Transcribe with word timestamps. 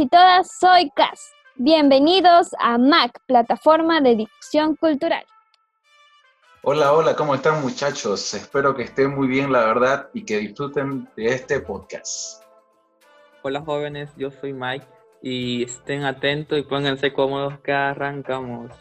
Y 0.00 0.08
todas, 0.08 0.50
soy 0.58 0.90
Cas. 0.96 1.34
Bienvenidos 1.56 2.54
a 2.58 2.78
MAC, 2.78 3.20
plataforma 3.26 4.00
de 4.00 4.16
difusión 4.16 4.74
cultural. 4.76 5.26
Hola, 6.62 6.94
hola, 6.94 7.14
¿cómo 7.14 7.34
están 7.34 7.60
muchachos? 7.60 8.32
Espero 8.32 8.74
que 8.74 8.84
estén 8.84 9.14
muy 9.14 9.28
bien, 9.28 9.52
la 9.52 9.66
verdad, 9.66 10.08
y 10.14 10.24
que 10.24 10.38
disfruten 10.38 11.06
de 11.16 11.26
este 11.26 11.60
podcast. 11.60 12.42
Hola 13.42 13.60
jóvenes, 13.60 14.08
yo 14.16 14.30
soy 14.30 14.54
Mike 14.54 14.86
y 15.20 15.64
estén 15.64 16.04
atentos 16.04 16.58
y 16.58 16.62
pónganse 16.62 17.12
cómodos 17.12 17.58
que 17.60 17.72
arrancamos. 17.72 18.72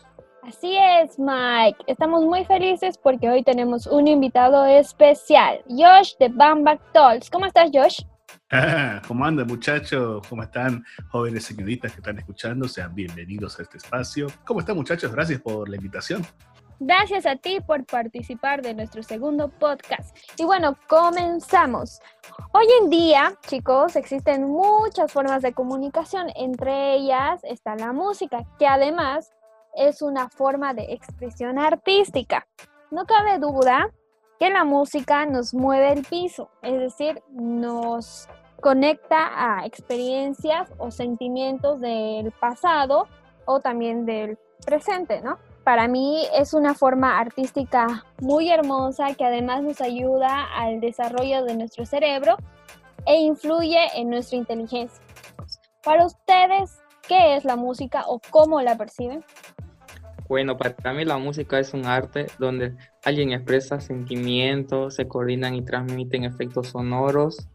Así 0.44 0.78
es, 0.78 1.20
Mike. 1.20 1.84
Estamos 1.88 2.23
muy 2.23 2.45
felices 2.45 2.98
porque 2.98 3.30
hoy 3.30 3.44
tenemos 3.44 3.88
un 3.88 4.08
invitado 4.08 4.66
especial, 4.66 5.62
Josh 5.67 6.14
de 6.17 6.30
Bamback 6.30 6.80
Dolls. 6.94 7.30
¿Cómo 7.30 7.45
estás, 7.45 7.70
Josh? 7.73 8.04
¿Cómo 9.08 9.25
andan 9.25 9.45
muchachos? 9.45 10.25
¿Cómo 10.28 10.42
están 10.42 10.83
jóvenes 11.09 11.45
señoritas 11.45 11.92
que 11.92 12.00
están 12.00 12.17
escuchando? 12.17 12.67
Sean 12.67 12.95
bienvenidos 12.95 13.59
a 13.59 13.64
este 13.64 13.78
espacio. 13.78 14.28
¿Cómo 14.44 14.61
están 14.61 14.75
muchachos? 14.75 15.11
Gracias 15.11 15.39
por 15.39 15.69
la 15.69 15.75
invitación. 15.75 16.25
Gracias 16.80 17.27
a 17.27 17.36
ti 17.36 17.59
por 17.59 17.86
participar 17.86 18.64
de 18.64 18.73
nuestro 18.73 19.03
segundo 19.03 19.50
podcast. 19.50 20.17
Y 20.38 20.45
bueno, 20.45 20.77
comenzamos. 20.88 22.02
Hoy 22.52 22.66
en 22.81 22.89
día, 22.89 23.36
chicos, 23.45 23.95
existen 23.95 24.45
muchas 24.45 25.11
formas 25.11 25.44
de 25.44 25.53
comunicación. 25.53 26.30
Entre 26.36 26.95
ellas 26.95 27.42
está 27.44 27.75
la 27.75 27.94
música, 27.94 28.45
que 28.58 28.66
además 28.66 29.31
es 29.75 30.02
una 30.02 30.27
forma 30.30 30.73
de 30.73 30.94
expresión 30.94 31.59
artística. 31.59 32.47
No 32.89 33.05
cabe 33.05 33.38
duda 33.38 33.92
que 34.39 34.50
la 34.50 34.64
música 34.64 35.25
nos 35.25 35.53
mueve 35.53 35.92
el 35.92 36.05
piso, 36.05 36.50
es 36.64 36.80
decir, 36.80 37.22
nos 37.30 38.30
conecta 38.61 39.59
a 39.59 39.65
experiencias 39.65 40.69
o 40.77 40.91
sentimientos 40.91 41.79
del 41.81 42.31
pasado 42.31 43.07
o 43.45 43.59
también 43.59 44.05
del 44.05 44.38
presente, 44.65 45.21
¿no? 45.21 45.39
Para 45.63 45.88
mí 45.88 46.25
es 46.33 46.53
una 46.53 46.73
forma 46.73 47.19
artística 47.19 48.05
muy 48.21 48.49
hermosa 48.49 49.13
que 49.13 49.25
además 49.25 49.61
nos 49.61 49.81
ayuda 49.81 50.45
al 50.55 50.80
desarrollo 50.80 51.43
de 51.43 51.55
nuestro 51.55 51.85
cerebro 51.85 52.37
e 53.05 53.17
influye 53.17 53.80
en 53.95 54.09
nuestra 54.09 54.37
inteligencia. 54.37 55.02
Para 55.83 56.05
ustedes, 56.05 56.80
¿qué 57.07 57.35
es 57.35 57.45
la 57.45 57.55
música 57.55 58.03
o 58.07 58.19
cómo 58.30 58.61
la 58.61 58.77
perciben? 58.77 59.23
Bueno, 60.27 60.57
para 60.57 60.93
mí 60.93 61.05
la 61.05 61.17
música 61.17 61.59
es 61.59 61.73
un 61.73 61.85
arte 61.85 62.27
donde 62.37 62.75
alguien 63.03 63.31
expresa 63.31 63.80
sentimientos, 63.80 64.95
se 64.95 65.07
coordinan 65.07 65.55
y 65.55 65.63
transmiten 65.63 66.23
efectos 66.23 66.67
sonoros, 66.67 67.49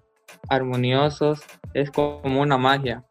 armoniosos, 0.48 1.42
es 1.72 1.90
como 1.90 2.40
una 2.40 2.58
magia. 2.58 3.04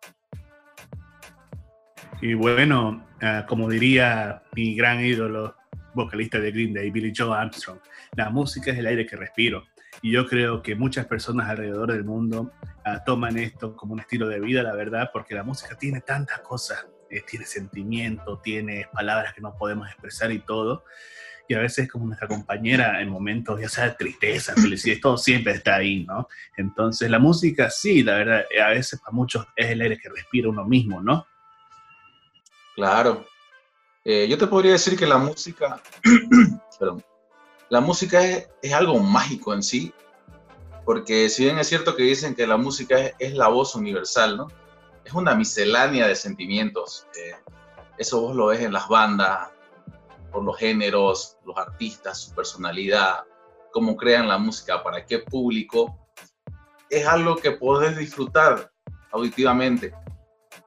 Y 2.21 2.35
bueno, 2.35 3.05
ah, 3.21 3.45
como 3.47 3.69
diría 3.69 4.43
mi 4.55 4.75
gran 4.75 5.03
ídolo, 5.03 5.55
vocalista 5.93 6.39
de 6.39 6.51
Green 6.51 6.73
Day, 6.73 6.89
Billy 6.89 7.13
Joe 7.15 7.35
Armstrong, 7.35 7.79
la 8.15 8.29
música 8.29 8.71
es 8.71 8.77
el 8.77 8.87
aire 8.87 9.05
que 9.05 9.15
respiro. 9.15 9.65
Y 10.01 10.11
yo 10.11 10.27
creo 10.27 10.61
que 10.61 10.75
muchas 10.75 11.05
personas 11.05 11.49
alrededor 11.49 11.91
del 11.91 12.03
mundo 12.03 12.51
ah, 12.85 13.03
toman 13.03 13.37
esto 13.37 13.75
como 13.75 13.93
un 13.93 13.99
estilo 13.99 14.27
de 14.27 14.39
vida, 14.39 14.63
la 14.63 14.73
verdad, 14.73 15.09
porque 15.13 15.35
la 15.35 15.43
música 15.43 15.77
tiene 15.77 16.01
tantas 16.01 16.39
cosas, 16.39 16.87
eh, 17.09 17.23
tiene 17.29 17.45
sentimiento, 17.45 18.39
tiene 18.39 18.87
palabras 18.91 19.33
que 19.33 19.41
no 19.41 19.55
podemos 19.55 19.87
expresar 19.87 20.31
y 20.31 20.39
todo. 20.39 20.83
Y 21.47 21.55
a 21.55 21.59
veces 21.59 21.91
como 21.91 22.05
nuestra 22.05 22.27
compañera 22.27 23.01
en 23.01 23.09
momentos, 23.09 23.59
ya 23.59 23.67
sea 23.67 23.95
tristeza, 23.95 24.53
felicidad, 24.55 24.97
todo 25.01 25.17
siempre 25.17 25.53
está 25.53 25.75
ahí, 25.75 26.05
¿no? 26.05 26.27
Entonces 26.55 27.09
la 27.09 27.19
música, 27.19 27.69
sí, 27.69 28.01
la 28.01 28.15
verdad, 28.15 28.45
a 28.63 28.69
veces 28.69 28.99
para 28.99 29.11
muchos 29.11 29.45
es 29.55 29.69
el 29.71 29.81
aire 29.81 29.97
que 29.97 30.09
respira 30.09 30.49
uno 30.49 30.63
mismo, 30.63 31.01
¿no? 31.01 31.27
Claro. 32.75 33.25
Eh, 34.05 34.27
yo 34.27 34.37
te 34.37 34.47
podría 34.47 34.73
decir 34.73 34.97
que 34.97 35.05
la 35.05 35.17
música, 35.17 35.81
perdón, 36.79 37.03
la 37.69 37.81
música 37.81 38.21
es, 38.23 38.73
algo 38.73 38.99
mágico 38.99 39.53
en 39.53 39.63
sí, 39.63 39.93
porque 40.85 41.29
si 41.29 41.45
bien 41.45 41.57
es 41.59 41.67
cierto 41.67 41.95
que 41.95 42.03
dicen 42.03 42.35
que 42.35 42.45
la 42.45 42.57
música 42.57 42.99
es, 42.99 43.15
es 43.19 43.33
la 43.33 43.47
voz 43.47 43.75
universal, 43.75 44.37
¿no? 44.37 44.47
Es 45.05 45.13
una 45.13 45.35
miscelánea 45.35 46.07
de 46.07 46.15
sentimientos. 46.15 47.07
Eh, 47.17 47.35
eso 47.97 48.21
vos 48.21 48.35
lo 48.35 48.47
ves 48.47 48.61
en 48.61 48.73
las 48.73 48.87
bandas, 48.87 49.49
por 50.33 50.43
los 50.43 50.57
géneros, 50.57 51.37
los 51.45 51.55
artistas, 51.57 52.17
su 52.17 52.33
personalidad, 52.33 53.23
cómo 53.71 53.95
crean 53.95 54.27
la 54.27 54.37
música, 54.37 54.83
para 54.83 55.05
qué 55.05 55.19
público. 55.19 55.95
Es 56.89 57.07
algo 57.07 57.35
que 57.35 57.51
podés 57.51 57.95
disfrutar 57.97 58.71
auditivamente. 59.11 59.93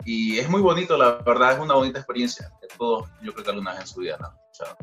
Y 0.05 0.39
es 0.39 0.49
muy 0.49 0.63
bonito, 0.63 0.97
la 0.97 1.17
verdad, 1.17 1.53
es 1.53 1.59
una 1.59 1.75
bonita 1.75 1.99
experiencia 1.99 2.53
que 2.61 2.69
todos, 2.79 3.09
yo 3.21 3.33
creo 3.33 3.45
que 3.45 3.51
alguna 3.51 3.73
vez 3.73 3.81
en 3.81 3.87
su 3.89 4.01
vida 4.01 4.17
han 4.19 4.33
escuchado. 4.33 4.77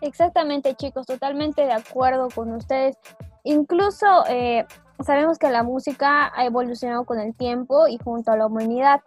Exactamente, 0.00 0.74
chicos, 0.74 1.06
totalmente 1.06 1.62
de 1.62 1.72
acuerdo 1.72 2.28
con 2.32 2.52
ustedes. 2.52 2.96
Incluso 3.42 4.06
eh, 4.28 4.64
sabemos 5.04 5.38
que 5.38 5.50
la 5.50 5.62
música 5.62 6.32
ha 6.34 6.44
evolucionado 6.44 7.04
con 7.04 7.18
el 7.18 7.34
tiempo 7.34 7.88
y 7.88 7.98
junto 7.98 8.30
a 8.30 8.36
la 8.36 8.46
humanidad. 8.46 9.00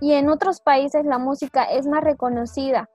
Y 0.00 0.12
en 0.12 0.30
otros 0.30 0.60
países 0.60 1.04
la 1.04 1.18
música 1.18 1.64
es 1.64 1.86
más 1.86 2.04
reconocida. 2.04 2.88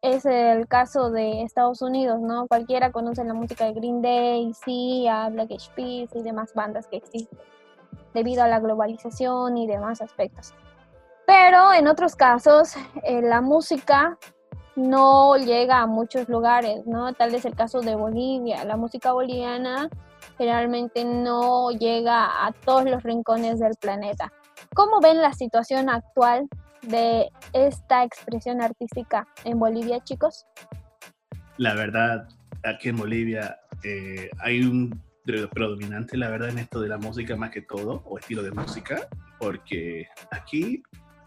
Es 0.00 0.24
el 0.26 0.68
caso 0.68 1.10
de 1.10 1.42
Estados 1.42 1.82
Unidos, 1.82 2.20
¿no? 2.20 2.46
Cualquiera 2.46 2.92
conoce 2.92 3.24
la 3.24 3.34
música 3.34 3.64
de 3.64 3.72
Green 3.72 4.00
Day, 4.00 4.52
Sia, 4.54 5.28
Black 5.28 5.50
Eyed 5.50 5.60
Peas 5.74 6.10
y 6.14 6.22
demás 6.22 6.54
bandas 6.54 6.86
que 6.86 6.98
existen 6.98 7.38
debido 8.14 8.42
a 8.42 8.48
la 8.48 8.60
globalización 8.60 9.56
y 9.56 9.66
demás 9.66 10.00
aspectos. 10.00 10.54
Pero 11.26 11.72
en 11.72 11.88
otros 11.88 12.14
casos, 12.14 12.74
eh, 13.02 13.20
la 13.22 13.40
música 13.40 14.16
no 14.76 15.36
llega 15.36 15.80
a 15.80 15.86
muchos 15.86 16.28
lugares, 16.28 16.86
¿no? 16.86 17.12
Tal 17.14 17.34
es 17.34 17.44
el 17.44 17.54
caso 17.54 17.80
de 17.80 17.96
Bolivia. 17.96 18.64
La 18.64 18.76
música 18.76 19.12
boliviana 19.12 19.88
generalmente 20.38 21.04
no 21.04 21.70
llega 21.70 22.46
a 22.46 22.52
todos 22.64 22.84
los 22.84 23.02
rincones 23.02 23.58
del 23.58 23.74
planeta. 23.80 24.32
¿Cómo 24.74 25.00
ven 25.00 25.20
la 25.20 25.32
situación 25.32 25.90
actual 25.90 26.48
de 26.88 27.28
esta 27.52 28.04
expresión 28.04 28.60
artística 28.60 29.26
en 29.44 29.58
Bolivia, 29.58 30.00
chicos? 30.02 30.46
La 31.56 31.74
verdad, 31.74 32.28
aquí 32.64 32.88
en 32.88 32.96
Bolivia 32.96 33.60
eh, 33.82 34.30
hay 34.38 34.62
un 34.62 35.02
predominante, 35.24 36.16
la 36.16 36.30
verdad, 36.30 36.48
en 36.48 36.58
esto 36.58 36.80
de 36.80 36.88
la 36.88 36.96
música 36.96 37.36
más 37.36 37.50
que 37.50 37.62
todo, 37.62 38.02
o 38.06 38.18
estilo 38.18 38.42
de 38.42 38.50
música, 38.50 39.08
porque 39.38 40.08
aquí 40.30 40.82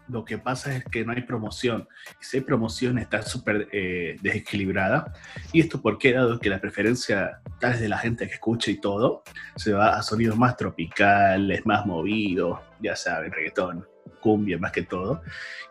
lo 0.08 0.24
que 0.24 0.38
pasa 0.38 0.74
es 0.74 0.84
que 0.84 1.04
no 1.04 1.12
hay 1.12 1.22
promoción. 1.22 1.88
Y 2.20 2.24
si 2.24 2.38
hay 2.38 2.42
promoción 2.42 2.98
está 2.98 3.22
súper 3.22 3.68
eh, 3.72 4.16
desequilibrada. 4.20 5.12
¿Y 5.52 5.60
esto 5.60 5.80
por 5.80 5.98
qué? 5.98 6.12
Dado 6.12 6.38
que 6.40 6.50
la 6.50 6.60
preferencia 6.60 7.40
tal 7.60 7.78
de 7.78 7.88
la 7.88 7.98
gente 7.98 8.26
que 8.26 8.34
escucha 8.34 8.70
y 8.70 8.80
todo, 8.80 9.22
se 9.56 9.72
va 9.72 9.96
a 9.96 10.02
sonidos 10.02 10.36
más 10.36 10.56
tropicales, 10.56 11.64
más 11.64 11.86
movidos, 11.86 12.58
ya 12.80 12.96
saben, 12.96 13.30
reggaetón, 13.30 13.86
cumbia 14.22 14.56
más 14.56 14.72
que 14.72 14.82
todo. 14.82 15.22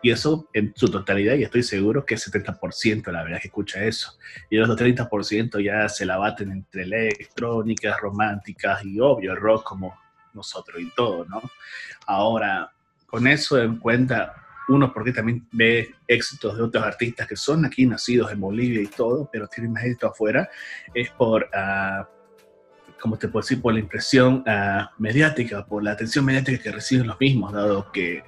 Y 0.02 0.10
eso 0.10 0.48
en 0.52 0.72
su 0.76 0.88
totalidad, 0.88 1.34
y 1.34 1.42
estoy 1.42 1.64
seguro 1.64 2.04
que 2.04 2.14
el 2.14 2.20
70% 2.20 3.10
la 3.10 3.24
verdad 3.24 3.40
que 3.40 3.48
escucha 3.48 3.84
eso. 3.84 4.16
Y 4.50 4.56
los 4.56 4.68
30% 4.68 5.64
ya 5.64 5.88
se 5.88 6.06
la 6.06 6.18
baten 6.18 6.52
entre 6.52 6.82
electrónicas, 6.82 7.98
románticas 8.00 8.84
y 8.84 9.00
obvio 9.00 9.32
el 9.32 9.38
rock 9.38 9.64
como 9.64 9.98
nosotros 10.34 10.80
y 10.80 10.90
todo, 10.94 11.24
¿no? 11.24 11.42
Ahora, 12.06 12.72
con 13.06 13.26
eso 13.26 13.60
en 13.60 13.78
cuenta, 13.78 14.34
uno 14.68 14.92
porque 14.92 15.12
también 15.12 15.46
ve 15.52 15.94
éxitos 16.06 16.56
de 16.56 16.62
otros 16.62 16.84
artistas 16.84 17.26
que 17.26 17.36
son 17.36 17.64
aquí 17.64 17.86
nacidos 17.86 18.30
en 18.32 18.40
Bolivia 18.40 18.80
y 18.80 18.86
todo, 18.86 19.28
pero 19.32 19.48
tienen 19.48 19.72
más 19.72 19.84
éxito 19.84 20.08
afuera, 20.08 20.48
es 20.94 21.10
por, 21.10 21.42
uh, 21.42 22.04
¿cómo 23.02 23.18
te 23.18 23.26
puedo 23.26 23.42
decir? 23.42 23.60
Por 23.60 23.74
la 23.74 23.80
impresión 23.80 24.44
uh, 24.46 24.86
mediática, 24.96 25.66
por 25.66 25.82
la 25.82 25.90
atención 25.90 26.24
mediática 26.24 26.62
que 26.62 26.70
reciben 26.70 27.08
los 27.08 27.18
mismos, 27.18 27.52
dado 27.52 27.90
que 27.90 28.22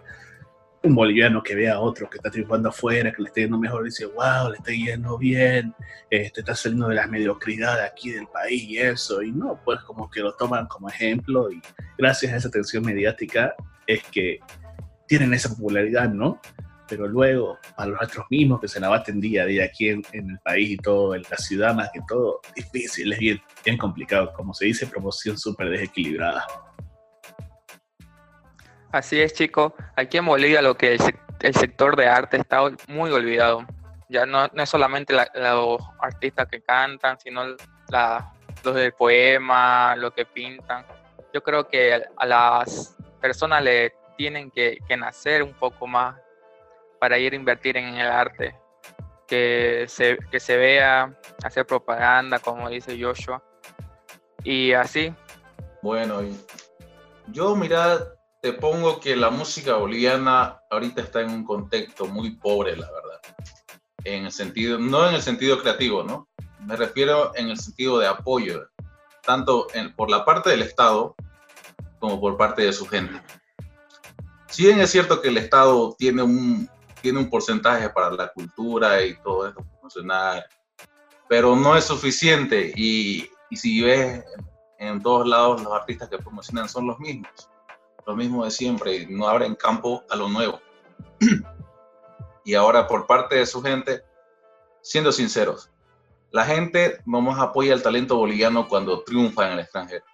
un 0.83 0.97
boliviano 0.97 1.45
que 1.45 1.55
vea 1.55 1.75
a 1.75 1.81
otro 1.81 2.11
que 2.11 2.19
está 2.19 2.29
triunfando 2.29 2.71
afuera, 2.71 3.13
que 3.13 3.23
le 3.23 3.29
está 3.29 3.41
yendo 3.41 3.57
mejor, 3.57 3.85
dice, 3.85 4.05
wow, 4.05 4.51
le 4.51 4.57
está 4.57 4.73
yendo 4.73 5.17
bien, 5.17 5.73
este, 6.11 6.41
está 6.41 6.57
saliendo 6.57 6.89
de 6.89 6.97
la 6.97 7.07
mediocridad 7.07 7.81
aquí 7.83 8.11
del 8.11 8.27
país 8.27 8.65
y 8.65 8.79
eso, 8.79 9.23
y 9.23 9.31
no, 9.31 9.61
pues 9.65 9.81
como 9.83 10.11
que 10.11 10.21
lo 10.21 10.35
toman 10.35 10.67
como 10.67 10.89
ejemplo 10.89 11.51
y 11.53 11.63
gracias 11.97 12.33
a 12.33 12.37
esa 12.37 12.49
atención 12.49 12.85
mediática 12.85 13.55
es 13.87 14.03
que 14.11 14.41
tienen 15.07 15.33
esa 15.33 15.51
popularidad, 15.51 16.11
¿no? 16.11 16.41
Pero 16.89 17.07
luego, 17.07 17.59
a 17.77 17.87
los 17.87 18.01
otros 18.03 18.27
mismos 18.31 18.61
que 18.61 18.69
se 18.69 18.81
la 18.81 18.89
baten 18.89 19.21
día 19.21 19.43
a 19.43 19.47
día 19.47 19.65
aquí 19.65 19.89
en, 19.89 20.03
el 20.13 20.39
país 20.45 20.71
y 20.71 20.77
todo, 20.77 21.15
en 21.15 21.23
la 21.31 21.37
ciudad 21.37 21.75
más 21.75 21.91
que 21.93 22.01
todo, 22.07 22.41
difícil, 22.55 23.13
es 23.13 23.19
bien, 23.19 23.43
bien 23.65 23.79
complicado, 23.79 24.33
como 24.35 24.53
se 24.53 24.67
dice, 24.67 24.87
promoción 24.87 25.39
súper 25.39 25.71
desequilibrada. 25.71 26.47
Así 28.93 29.21
es, 29.21 29.33
chicos. 29.33 29.73
Aquí 29.97 30.19
en 30.19 30.27
Bolivia 30.27 30.63
lo 30.63 30.77
que 30.77 30.93
el, 30.93 31.55
sector 31.55 31.97
de 31.97 32.07
arte 32.07 32.37
está 32.37 32.61
muy 32.87 33.11
olvidado. 33.11 33.67
Ya 34.09 34.25
no, 34.25 34.45
es 34.45 34.69
solamente 34.69 35.15
los 35.35 35.83
artistas 36.01 36.47
que 36.47 36.63
cantan, 36.63 37.19
sino 37.19 37.45
los 37.45 38.75
del 38.75 38.93
poema, 38.93 39.97
los 39.97 40.13
que 40.13 40.25
pintan. 40.25 40.87
Yo 41.33 41.43
creo 41.43 41.67
que 41.67 42.05
a 42.17 42.27
las 42.27 42.97
personas 43.21 43.65
le 43.65 43.95
tienen 44.17 44.51
que, 44.51 44.79
nacer 44.97 45.43
un 45.43 45.55
poco 45.55 45.87
más 45.89 46.15
para 47.05 47.19
ir 47.19 47.35
a 47.35 47.37
invertir 47.37 47.77
en 47.77 47.97
el 47.97 48.07
arte. 48.07 48.57
Que 49.27 49.85
se, 49.89 50.17
que 50.31 50.41
se 50.41 50.57
vea, 50.57 51.15
hacer 51.43 51.67
propaganda, 51.67 52.39
como 52.39 52.71
dice 52.71 52.99
Joshua. 52.99 53.43
Y 54.43 54.73
así. 54.73 55.13
Bueno, 55.83 56.23
yo 57.27 57.55
mira, 57.57 57.99
te 58.41 58.55
pongo 58.55 59.01
que 59.01 59.17
la 59.17 59.29
música 59.29 59.75
boliviana 59.75 60.63
ahorita 60.71 61.03
está 61.03 61.21
en 61.21 61.29
un 61.29 61.45
contexto 61.45 62.07
muy 62.07 62.37
pobre, 62.37 62.75
la 62.75 62.91
verdad. 62.91 63.21
En 64.05 64.25
el 64.25 64.33
sentido, 64.33 64.79
no 64.79 65.07
en 65.07 65.15
el 65.15 65.21
sentido 65.21 65.61
creativo, 65.61 66.05
¿no? 66.05 66.27
Me 66.61 66.75
refiero 66.75 67.33
en 67.35 67.51
el 67.51 67.59
sentido 67.59 67.99
de 67.99 68.07
apoyo, 68.07 68.67
tanto 69.27 69.67
por 69.95 70.09
la 70.11 70.25
parte 70.25 70.49
del 70.49 70.63
Estado 70.63 71.15
como 71.99 72.19
por 72.19 72.39
parte 72.39 72.63
de 72.63 72.73
su 72.73 72.87
gente. 72.87 73.21
Si 74.49 74.63
bien 74.63 74.81
es 74.81 74.91
cierto 74.91 75.21
que 75.21 75.29
el 75.29 75.37
Estado 75.37 75.95
tiene 75.99 76.23
un, 76.23 76.71
tiene 77.05 77.19
un 77.19 77.29
porcentaje 77.29 77.91
para 77.91 78.11
la 78.11 78.33
cultura 78.33 79.05
y 79.05 79.15
todo 79.21 79.47
esto 79.47 79.63
promocionar, 79.63 80.47
pero 81.29 81.55
no 81.55 81.77
es 81.77 81.85
suficiente 81.85 82.73
y, 82.75 83.31
y 83.51 83.57
si 83.57 83.83
ves 83.83 84.25
en 84.79 85.03
todos 85.03 85.29
lados 85.29 85.63
los 85.63 85.73
artistas 85.73 86.09
que 86.09 86.17
promocionan 86.17 86.67
son 86.67 86.87
los 86.87 86.99
mismos 86.99 87.51
lo 88.07 88.17
mismo 88.17 88.45
de 88.45 88.51
siempre, 88.51 89.07
no 89.09 89.29
abren 89.29 89.55
campo 89.55 90.05
a 90.11 90.17
lo 90.17 90.29
nuevo. 90.29 90.61
y 92.45 92.55
ahora 92.55 92.87
por 92.87 93.07
parte 93.07 93.37
de 93.37 93.47
su 93.47 93.63
gente, 93.63 94.03
siendo 94.83 95.13
sinceros, 95.13 95.71
la 96.31 96.45
gente 96.45 97.01
vamos 97.05 97.39
a 97.39 97.45
apoyar 97.45 97.77
el 97.77 97.83
talento 97.83 98.17
boliviano 98.17 98.69
cuando 98.69 99.03
triunfa 99.03 99.47
en 99.47 99.53
el 99.55 99.61
extranjero. 99.61 100.05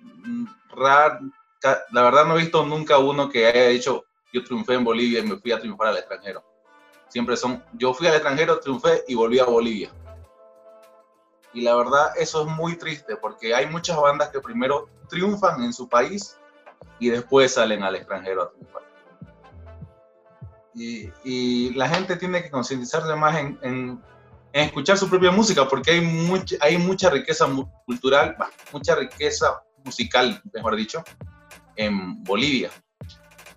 Mm, 0.00 0.46
la 0.76 2.02
verdad 2.02 2.26
no 2.26 2.36
he 2.36 2.42
visto 2.42 2.64
nunca 2.64 2.98
uno 2.98 3.28
que 3.28 3.46
haya 3.46 3.68
dicho, 3.68 4.04
yo 4.32 4.42
triunfé 4.42 4.74
en 4.74 4.84
Bolivia 4.84 5.20
y 5.20 5.26
me 5.26 5.36
fui 5.36 5.52
a 5.52 5.60
triunfar 5.60 5.88
al 5.88 5.98
extranjero. 5.98 6.42
Siempre 7.08 7.36
son, 7.36 7.62
yo 7.74 7.92
fui 7.92 8.06
al 8.06 8.14
extranjero, 8.14 8.58
triunfé 8.58 9.04
y 9.06 9.14
volví 9.14 9.38
a 9.38 9.44
Bolivia. 9.44 9.90
Y 11.52 11.60
la 11.60 11.74
verdad 11.76 12.12
eso 12.16 12.46
es 12.46 12.48
muy 12.56 12.76
triste 12.76 13.16
porque 13.16 13.54
hay 13.54 13.66
muchas 13.66 14.00
bandas 14.00 14.30
que 14.30 14.40
primero 14.40 14.88
triunfan 15.08 15.62
en 15.62 15.72
su 15.72 15.88
país 15.88 16.38
y 16.98 17.10
después 17.10 17.52
salen 17.52 17.82
al 17.82 17.96
extranjero 17.96 18.42
a 18.42 18.50
triunfar. 18.50 18.82
Y, 20.74 21.74
la 21.74 21.86
gente 21.88 22.16
tiene 22.16 22.42
que 22.42 22.50
concientizarse 22.50 23.14
más 23.14 23.36
en, 23.36 24.02
escuchar 24.52 24.96
su 24.96 25.08
propia 25.08 25.30
música, 25.30 25.68
porque 25.68 25.92
hay, 25.92 26.00
mucha, 26.00 26.56
hay 26.60 26.78
mucha 26.78 27.10
riqueza 27.10 27.46
cultural, 27.84 28.36
mucha 28.72 28.94
riqueza 28.94 29.62
musical, 29.84 30.40
mejor 30.52 30.76
dicho, 30.76 31.04
en 31.76 32.22
Bolivia. 32.24 32.70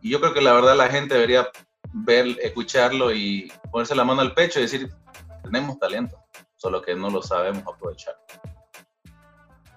Y 0.06 0.12
yo 0.12 0.22
creo 0.22 0.36
que 0.36 0.42
la 0.42 0.54
verdad 0.54 0.78
la 0.78 0.88
gente 0.88 1.16
debería 1.16 1.48
ver, 1.92 2.28
escucharlo 2.44 3.12
y 3.12 3.52
ponerse 3.72 3.96
la 3.96 4.04
mano 4.04 4.22
al 4.22 4.36
pecho 4.36 4.60
y 4.60 4.62
decir, 4.62 4.88
tenemos 5.42 5.80
talento, 5.80 6.16
solo 6.57 6.80
que 6.80 6.94
no 6.94 7.10
lo 7.10 7.24
sabemos 7.24 7.63
aprovechar. 7.63 8.13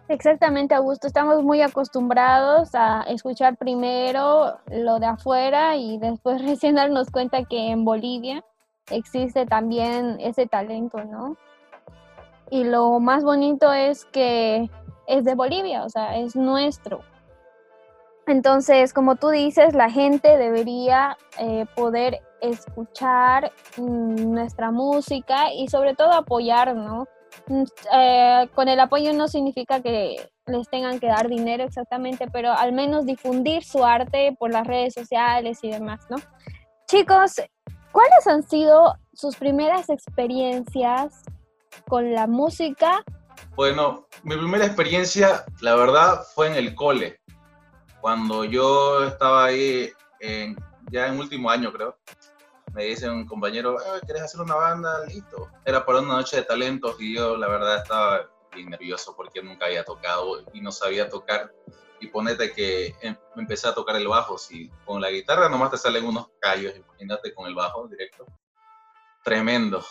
Exactamente, 0.06 0.74
Augusto. 0.74 1.06
Estamos 1.06 1.42
muy 1.42 1.62
acostumbrados 1.62 2.74
a 2.74 3.04
escuchar 3.08 3.56
primero 3.56 4.58
lo 4.70 4.98
de 4.98 5.06
afuera 5.06 5.78
y 5.78 5.96
después 5.96 6.42
recién 6.44 6.74
darnos 6.74 7.10
cuenta 7.10 7.44
que 7.44 7.70
en 7.70 7.86
Bolivia 7.86 8.44
existe 8.90 9.46
también 9.46 10.18
ese 10.20 10.46
talento, 10.46 11.02
¿no? 11.04 11.38
Y 12.50 12.64
lo 12.64 13.00
más 13.00 13.24
bonito 13.24 13.72
es 13.72 14.04
que 14.04 14.68
es 15.06 15.24
de 15.24 15.34
Bolivia, 15.34 15.84
o 15.84 15.88
sea, 15.88 16.18
es 16.18 16.36
nuestro. 16.36 17.00
Entonces, 18.28 18.92
como 18.92 19.16
tú 19.16 19.30
dices, 19.30 19.74
la 19.74 19.90
gente 19.90 20.36
debería 20.36 21.16
eh, 21.38 21.64
poder 21.74 22.20
escuchar 22.42 23.52
mm, 23.78 24.32
nuestra 24.32 24.70
música 24.70 25.52
y 25.52 25.68
sobre 25.68 25.94
todo 25.94 26.12
apoyar, 26.12 26.76
¿no? 26.76 27.06
Mm, 27.46 27.62
eh, 27.94 28.48
con 28.54 28.68
el 28.68 28.80
apoyo 28.80 29.14
no 29.14 29.28
significa 29.28 29.80
que 29.80 30.16
les 30.46 30.68
tengan 30.68 31.00
que 31.00 31.06
dar 31.06 31.28
dinero 31.28 31.64
exactamente, 31.64 32.26
pero 32.30 32.52
al 32.52 32.72
menos 32.72 33.06
difundir 33.06 33.64
su 33.64 33.82
arte 33.82 34.36
por 34.38 34.52
las 34.52 34.66
redes 34.66 34.92
sociales 34.92 35.60
y 35.62 35.70
demás, 35.70 36.00
¿no? 36.10 36.16
Chicos, 36.86 37.40
¿cuáles 37.92 38.26
han 38.26 38.42
sido 38.42 38.94
sus 39.14 39.36
primeras 39.36 39.88
experiencias 39.88 41.22
con 41.88 42.12
la 42.12 42.26
música? 42.26 43.02
Bueno, 43.56 44.06
mi 44.22 44.36
primera 44.36 44.66
experiencia, 44.66 45.44
la 45.62 45.74
verdad, 45.76 46.20
fue 46.34 46.48
en 46.48 46.54
el 46.54 46.74
cole, 46.74 47.20
cuando 48.00 48.44
yo 48.44 49.04
estaba 49.04 49.46
ahí 49.46 49.92
ya 50.90 51.06
en 51.06 51.18
último 51.18 51.50
año, 51.50 51.72
creo 51.72 51.98
me 52.74 52.84
dice 52.84 53.08
un 53.08 53.26
compañero, 53.26 53.76
¿quieres 54.04 54.24
hacer 54.24 54.40
una 54.40 54.54
banda? 54.54 55.04
Listo. 55.06 55.50
Era 55.64 55.84
para 55.84 56.00
una 56.00 56.14
noche 56.14 56.36
de 56.36 56.42
talentos 56.42 56.96
y 57.00 57.16
yo 57.16 57.36
la 57.36 57.48
verdad 57.48 57.78
estaba 57.78 58.30
bien 58.54 58.70
nervioso 58.70 59.14
porque 59.16 59.42
nunca 59.42 59.66
había 59.66 59.84
tocado 59.84 60.44
y 60.52 60.60
no 60.60 60.72
sabía 60.72 61.08
tocar. 61.08 61.52
Y 62.00 62.06
ponete 62.08 62.52
que 62.52 62.94
em, 63.00 63.16
empecé 63.36 63.68
a 63.68 63.74
tocar 63.74 63.96
el 63.96 64.06
bajo, 64.06 64.38
si 64.38 64.70
con 64.84 65.00
la 65.00 65.10
guitarra 65.10 65.48
nomás 65.48 65.72
te 65.72 65.78
salen 65.78 66.04
unos 66.04 66.28
callos, 66.40 66.74
imagínate 66.76 67.34
con 67.34 67.48
el 67.48 67.54
bajo 67.54 67.88
directo. 67.88 68.24
Tremendo. 69.24 69.84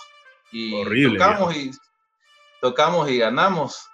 Y 0.51 0.73
Horrible. 0.73 1.19
Tocamos 1.19 1.55
y, 1.55 1.71
tocamos 2.61 3.09
y 3.09 3.17
ganamos. 3.17 3.89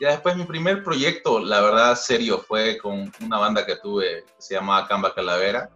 Ya 0.00 0.10
después 0.10 0.36
mi 0.36 0.44
primer 0.44 0.82
proyecto, 0.82 1.38
la 1.38 1.60
verdad 1.60 1.94
serio, 1.94 2.38
fue 2.38 2.78
con 2.78 3.12
una 3.24 3.38
banda 3.38 3.64
que 3.64 3.76
tuve 3.76 4.24
que 4.24 4.42
se 4.42 4.54
llamaba 4.54 4.88
Camba 4.88 5.14
Calavera 5.14 5.70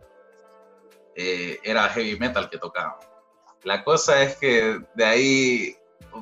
eh, 1.17 1.59
era 1.63 1.89
heavy 1.89 2.19
metal 2.19 2.51
que 2.51 2.59
tocaba. 2.59 2.99
La 3.65 3.83
cosa 3.83 4.23
es 4.23 4.37
que 4.37 4.81
de 4.95 5.05
ahí, 5.05 5.77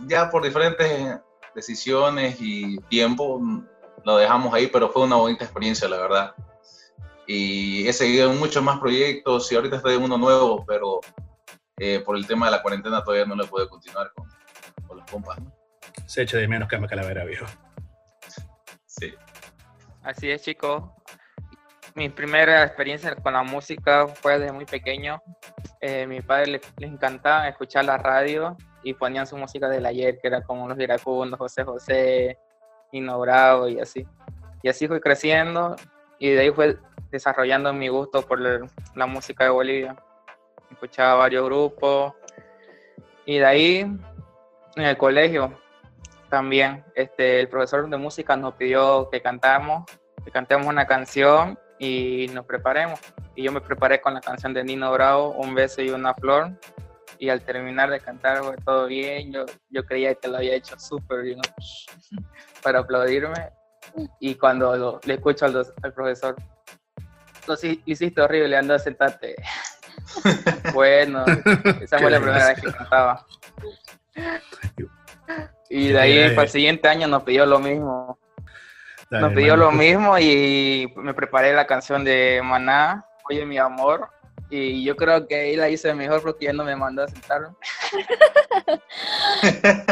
ya 0.07 0.31
por 0.31 0.45
diferentes 0.45 1.19
decisiones 1.55 2.37
y 2.41 2.79
tiempo, 2.89 3.43
lo 4.05 4.17
dejamos 4.17 4.55
ahí, 4.55 4.69
pero 4.69 4.89
fue 4.89 5.03
una 5.03 5.17
bonita 5.17 5.45
experiencia, 5.45 5.89
la 5.89 5.99
verdad. 5.99 6.35
Y 7.27 7.89
he 7.89 7.93
seguido 7.93 8.33
muchos 8.35 8.63
más 8.63 8.79
proyectos 8.79 9.51
y 9.51 9.57
ahorita 9.57 9.77
estoy 9.77 9.97
en 9.97 10.05
uno 10.05 10.17
nuevo, 10.17 10.65
pero 10.65 11.01
eh, 11.79 12.01
por 12.01 12.17
el 12.17 12.27
tema 12.27 12.47
de 12.47 12.53
la 12.53 12.63
cuarentena 12.63 13.03
todavía 13.03 13.27
no 13.27 13.35
le 13.35 13.47
puedo 13.47 13.69
continuar 13.69 14.13
con, 14.15 14.29
con 14.87 14.99
los 14.99 15.11
compas. 15.11 15.39
Se 16.07 16.23
echa 16.23 16.39
de 16.39 16.47
menos 16.47 16.69
Cama 16.69 16.87
Calavera, 16.87 17.25
viejo. 17.25 17.47
Sí. 20.05 20.11
Así 20.11 20.31
es, 20.31 20.43
chicos 20.43 20.85
mi 21.95 22.09
primera 22.09 22.65
experiencia 22.65 23.15
con 23.15 23.33
la 23.33 23.43
música 23.43 24.09
fue 24.09 24.39
desde 24.39 24.53
muy 24.53 24.65
pequeño. 24.65 25.23
Eh, 25.81 26.07
mi 26.07 26.21
padre 26.21 26.61
le, 26.79 26.87
encantaba 26.87 27.49
escuchar 27.49 27.85
la 27.85 27.97
radio 27.97 28.57
y 28.83 28.95
ponían 28.95 29.27
su 29.27 29.37
música 29.37 29.69
del 29.69 29.87
ayer, 29.87 30.19
que 30.21 30.27
era 30.29 30.43
como 30.43 30.69
los 30.69 30.79
iracundos, 30.79 31.39
José 31.39 31.63
José, 31.63 32.39
Hino 32.91 33.21
Bravo 33.21 33.69
y 33.69 33.79
así. 33.79 34.07
Y 34.63 34.69
así 34.69 34.89
fui 34.89 35.01
creciendo 35.01 35.77
y 36.19 36.31
de 36.31 36.41
ahí 36.41 36.51
fue 36.51 36.79
desarrollando 37.11 37.73
mi 37.73 37.89
gusto 37.89 38.23
por 38.23 38.41
la 38.41 39.07
música 39.07 39.45
de 39.45 39.51
Bolivia. 39.51 39.97
Escuchaba 40.73 41.15
varios 41.15 41.45
grupos 41.45 42.13
y 43.25 43.39
de 43.39 43.47
ahí 43.47 43.79
en 44.77 44.83
el 44.83 44.97
colegio 44.97 45.57
también 46.35 46.85
este, 46.97 47.39
el 47.39 47.49
profesor 47.49 47.89
de 47.89 47.97
música 47.97 48.37
nos 48.37 48.55
pidió 48.55 49.09
que 49.09 49.23
cantamos, 49.23 49.85
que 50.25 50.33
cantemos 50.33 50.67
una 50.67 50.85
canción 50.85 51.57
y 51.79 52.27
nos 52.35 52.45
preparemos. 52.45 52.99
Y 53.37 53.45
yo 53.45 53.53
me 53.53 53.61
preparé 53.61 54.01
con 54.01 54.15
la 54.15 54.21
canción 54.21 54.53
de 54.53 54.65
Nino 54.65 54.91
Bravo, 54.91 55.31
Un 55.31 55.55
beso 55.55 55.81
y 55.81 55.91
una 55.91 56.13
flor. 56.13 56.51
Y 57.21 57.29
al 57.29 57.43
terminar 57.43 57.89
de 57.89 58.01
cantar 58.01 58.43
fue 58.43 58.57
todo 58.57 58.87
bien. 58.87 59.33
Yo, 59.33 59.45
yo 59.71 59.85
creía 59.85 60.13
que 60.17 60.27
lo 60.27 60.39
había 60.39 60.57
hecho 60.57 60.77
súper 60.77 61.23
bien 61.23 61.39
para 62.65 62.81
aplaudirme. 62.81 63.53
Y 64.19 64.35
cuando 64.35 65.01
le 65.05 65.15
escucho 65.15 65.45
al, 65.45 65.65
al, 65.85 65.93
profesor, 65.93 66.35
lo 67.47 67.55
hiciste 67.87 68.21
horrible, 68.21 68.57
anda, 68.57 68.77
sentate. 68.81 69.37
bueno, 70.75 71.25
esa 71.81 72.01
fue 72.01 72.11
la 72.11 72.19
primera 72.19 72.49
vez 72.49 72.61
que 72.61 72.73
cantaba. 72.73 73.25
Y 75.77 75.89
de 75.89 75.99
ahí 76.01 76.31
para 76.31 76.43
el 76.45 76.49
siguiente 76.51 76.87
año 76.87 77.09
nos 77.09 77.25
pidió 77.25 77.45
lo 77.47 77.59
mismo. 77.59 78.17
Dale, 79.11 79.23
Nos 79.27 79.35
pidió 79.35 79.55
hermano. 79.55 79.73
lo 79.73 79.77
mismo 79.77 80.17
y 80.21 80.93
me 80.95 81.13
preparé 81.15 81.53
la 81.53 81.67
canción 81.67 82.05
de 82.05 82.41
Maná, 82.45 83.05
Oye 83.29 83.45
mi 83.45 83.59
amor. 83.59 84.09
Y 84.51 84.85
yo 84.85 84.95
creo 84.95 85.27
que 85.27 85.35
ahí 85.35 85.57
la 85.57 85.69
hice 85.69 85.93
mejor 85.93 86.23
porque 86.23 86.45
ya 86.45 86.53
no 86.53 86.63
me 86.63 86.77
mandó 86.77 87.03
a 87.03 87.09
sentarme. 87.09 87.49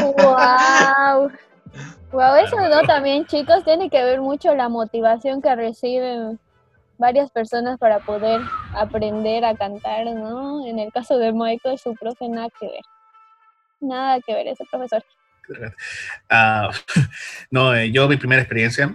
¡Wow! 0.03 1.33
Wow, 2.13 2.35
eso 2.37 2.61
no 2.69 2.83
también, 2.83 3.27
chicos, 3.27 3.65
tiene 3.65 3.91
que 3.91 4.05
ver 4.05 4.21
mucho 4.21 4.55
la 4.55 4.69
motivación 4.69 5.43
que 5.43 5.53
reciben 5.57 6.39
varias 6.97 7.29
personas 7.33 7.77
para 7.79 7.99
poder 7.99 8.41
aprender 8.77 9.45
a 9.45 9.57
cantar, 9.57 10.05
¿no? 10.07 10.65
En 10.65 10.79
el 10.79 10.93
caso 10.93 11.19
de 11.19 11.33
Michael, 11.33 11.77
su 11.77 11.93
profe, 11.97 12.29
nada 12.29 12.49
que 12.61 12.67
ver. 12.67 12.83
Nada 13.81 14.21
que 14.21 14.33
ver 14.33 14.47
ese 14.47 14.65
profesor. 14.71 15.03
Ah, 16.29 16.71
no, 17.51 17.75
eh, 17.75 17.91
yo 17.91 18.09
mi 18.09 18.17
primera 18.17 18.43
experiencia 18.43 18.95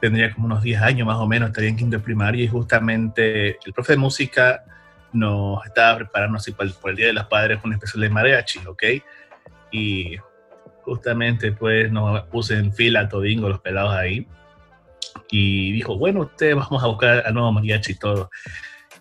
tendría 0.00 0.32
como 0.32 0.46
unos 0.46 0.62
10 0.62 0.80
años 0.80 1.06
más 1.06 1.16
o 1.16 1.26
menos, 1.26 1.48
estaría 1.48 1.70
en 1.70 1.76
quinto 1.76 1.96
de 1.96 2.02
primaria 2.02 2.44
y 2.44 2.48
justamente 2.48 3.58
el 3.64 3.72
profe 3.72 3.94
de 3.94 3.98
música 3.98 4.64
nos 5.12 5.64
estaba 5.66 5.98
preparando 5.98 6.38
así 6.38 6.52
por 6.52 6.66
el, 6.90 6.96
Día 6.96 7.06
de 7.06 7.12
los 7.12 7.26
Padres 7.26 7.58
un 7.64 7.72
especial 7.72 8.02
de 8.02 8.10
mariachi, 8.10 8.60
¿ok? 8.66 8.82
Y 9.72 10.16
justamente 10.82 11.52
pues 11.52 11.90
nos 11.90 12.22
puse 12.26 12.54
en 12.54 12.72
fila 12.72 13.08
todingo 13.08 13.48
los 13.48 13.60
pelados 13.60 13.94
ahí 13.94 14.26
y 15.30 15.72
dijo, 15.72 15.98
bueno, 15.98 16.20
ustedes 16.22 16.54
vamos 16.54 16.82
a 16.82 16.86
buscar 16.86 17.26
al 17.26 17.34
nuevo 17.34 17.52
mariachi 17.52 17.92
y 17.92 17.98
todo. 17.98 18.30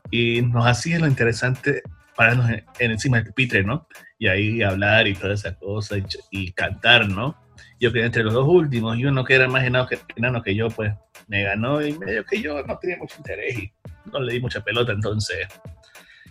Y 0.10 0.42
nos 0.42 0.66
hacía 0.66 1.00
lo 1.00 1.08
interesante 1.08 1.84
pararnos 2.16 2.50
en, 2.50 2.66
en 2.80 2.92
encima 2.92 3.18
del 3.18 3.28
pupitre, 3.28 3.64
¿no? 3.64 3.88
Y 4.18 4.28
ahí 4.28 4.62
hablar 4.62 5.08
y 5.08 5.14
toda 5.14 5.34
esa 5.34 5.56
cosa 5.56 5.98
y, 5.98 6.04
y 6.32 6.52
cantar, 6.52 7.08
¿no? 7.08 7.36
Yo 7.80 7.92
quedé 7.92 8.06
entre 8.06 8.24
los 8.24 8.34
dos 8.34 8.48
últimos 8.48 8.98
y 8.98 9.06
uno 9.06 9.24
que 9.24 9.36
era 9.36 9.48
más 9.48 9.64
enano 9.64 9.88
que, 9.88 10.00
enano 10.16 10.42
que 10.42 10.56
yo, 10.56 10.70
pues 10.70 10.94
me 11.28 11.44
ganó 11.44 11.86
y 11.86 11.98
medio 11.98 12.26
que 12.26 12.42
yo 12.42 12.64
no 12.64 12.78
tenía 12.78 12.98
mucho 12.98 13.16
interés 13.18 13.58
y 13.58 13.72
no 14.12 14.20
le 14.20 14.34
di 14.34 14.40
mucha 14.40 14.62
pelota, 14.62 14.92
entonces 14.92 15.48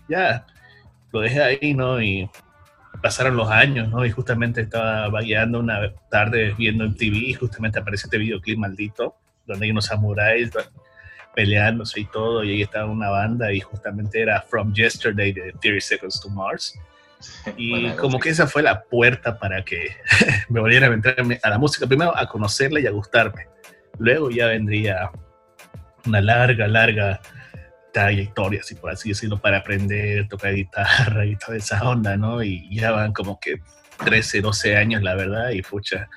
ya 0.09 0.47
lo 1.13 1.21
dejé 1.21 1.43
ahí, 1.43 1.75
¿no? 1.75 2.01
Y 2.03 2.29
pasaron 3.03 3.37
los 3.37 3.51
años, 3.51 3.89
¿no? 3.89 4.05
Y 4.05 4.11
justamente 4.11 4.63
estaba 4.63 5.09
vagueando 5.09 5.61
una 5.61 5.93
tarde 6.11 6.55
viendo 6.57 6.85
en 6.85 6.97
TV 6.97 7.17
y 7.17 7.35
justamente 7.35 7.79
apareció 7.79 8.07
este 8.07 8.19
videoclip 8.19 8.59
maldito 8.59 9.17
donde 9.47 9.67
hay 9.67 9.71
unos 9.71 9.87
samuráis 9.87 10.51
peleándose 11.35 12.01
y 12.01 12.05
todo 12.07 12.43
y 12.43 12.51
ahí 12.51 12.63
estaba 12.63 12.91
una 12.91 13.11
banda 13.11 13.53
y 13.53 13.61
justamente 13.61 14.23
era 14.23 14.41
From 14.43 14.73
Yesterday 14.73 15.33
de 15.33 15.53
30 15.61 15.81
Seconds 15.81 16.21
to 16.21 16.29
Mars. 16.31 16.79
Y 17.57 17.91
como 17.93 18.19
que 18.19 18.29
esa 18.31 18.47
fue 18.47 18.63
la 18.63 18.83
puerta 18.85 19.39
para 19.39 19.65
que 19.65 19.97
me 20.49 20.61
volviera 20.61 20.87
a 20.87 20.91
meterme 20.91 21.39
a 21.43 21.51
la 21.51 21.59
música. 21.59 21.87
Primero 21.87 22.17
a 22.17 22.27
conocerla 22.29 22.81
y 22.81 22.87
a 22.87 22.91
gustarme. 22.91 23.47
Luego 23.99 24.31
ya 24.31 24.47
vendría 24.47 25.11
una 26.07 26.21
larga, 26.21 26.69
larga 26.69 27.21
trayectoria, 27.93 28.61
así 28.61 28.75
por 28.75 28.91
así 28.91 29.09
decirlo, 29.11 29.39
para 29.39 29.59
aprender, 29.59 30.29
tocar 30.29 30.55
guitarra 30.55 31.25
y 31.25 31.37
toda 31.37 31.57
esa 31.57 31.83
onda, 31.89 32.17
¿no? 32.17 32.43
Y 32.43 32.69
ya 32.75 32.91
van 32.91 33.13
como 33.13 33.41
que 33.41 33.57
13, 34.05 34.43
12 34.43 34.77
años, 34.77 35.03
la 35.03 35.15
verdad, 35.15 35.51
y 35.51 35.63
pucha, 35.63 36.09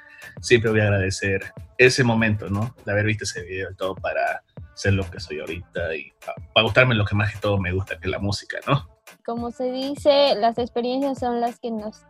siempre 0.42 0.70
voy 0.72 0.82
a 0.82 0.84
agradecer 0.84 1.42
ese 1.78 2.04
momento, 2.04 2.50
¿no? 2.50 2.76
De 2.86 2.92
haber 2.92 3.06
visto 3.06 3.24
ese 3.24 3.44
video 3.44 3.72
y 3.72 3.76
todo 3.76 3.96
para 3.96 4.44
ser 4.76 4.94
lo 4.94 5.10
que 5.10 5.20
soy 5.22 5.40
ahorita 5.40 5.96
y 5.96 6.12
pa- 6.26 6.36
para 6.54 6.64
gustarme 6.66 6.96
lo 6.96 7.06
que 7.06 7.16
más 7.16 7.34
que 7.34 7.40
todo 7.40 7.58
me 7.58 7.72
gusta, 7.72 7.98
que 7.98 8.08
es 8.08 8.12
la 8.12 8.20
música, 8.20 8.58
¿no? 8.68 8.99
Como 9.26 9.52
se 9.52 9.72
dice, 9.72 10.36
las 10.36 10.58
experiencias 10.58 11.20
son 11.20 11.42
las 11.42 11.60
que 11.60 11.72
nos 11.72 12.04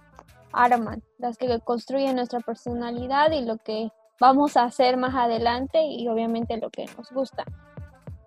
arman, 0.54 1.04
las 1.18 1.38
que 1.38 1.60
construyen 1.60 2.16
nuestra 2.16 2.40
personalidad 2.40 3.32
y 3.32 3.42
lo 3.42 3.58
que 3.58 3.92
vamos 4.20 4.58
a 4.58 4.64
hacer 4.64 4.98
más 4.98 5.16
adelante 5.16 5.82
y 5.84 6.08
obviamente 6.08 6.58
lo 6.58 6.70
que 6.70 6.86
nos 6.98 7.12
gusta. 7.12 7.44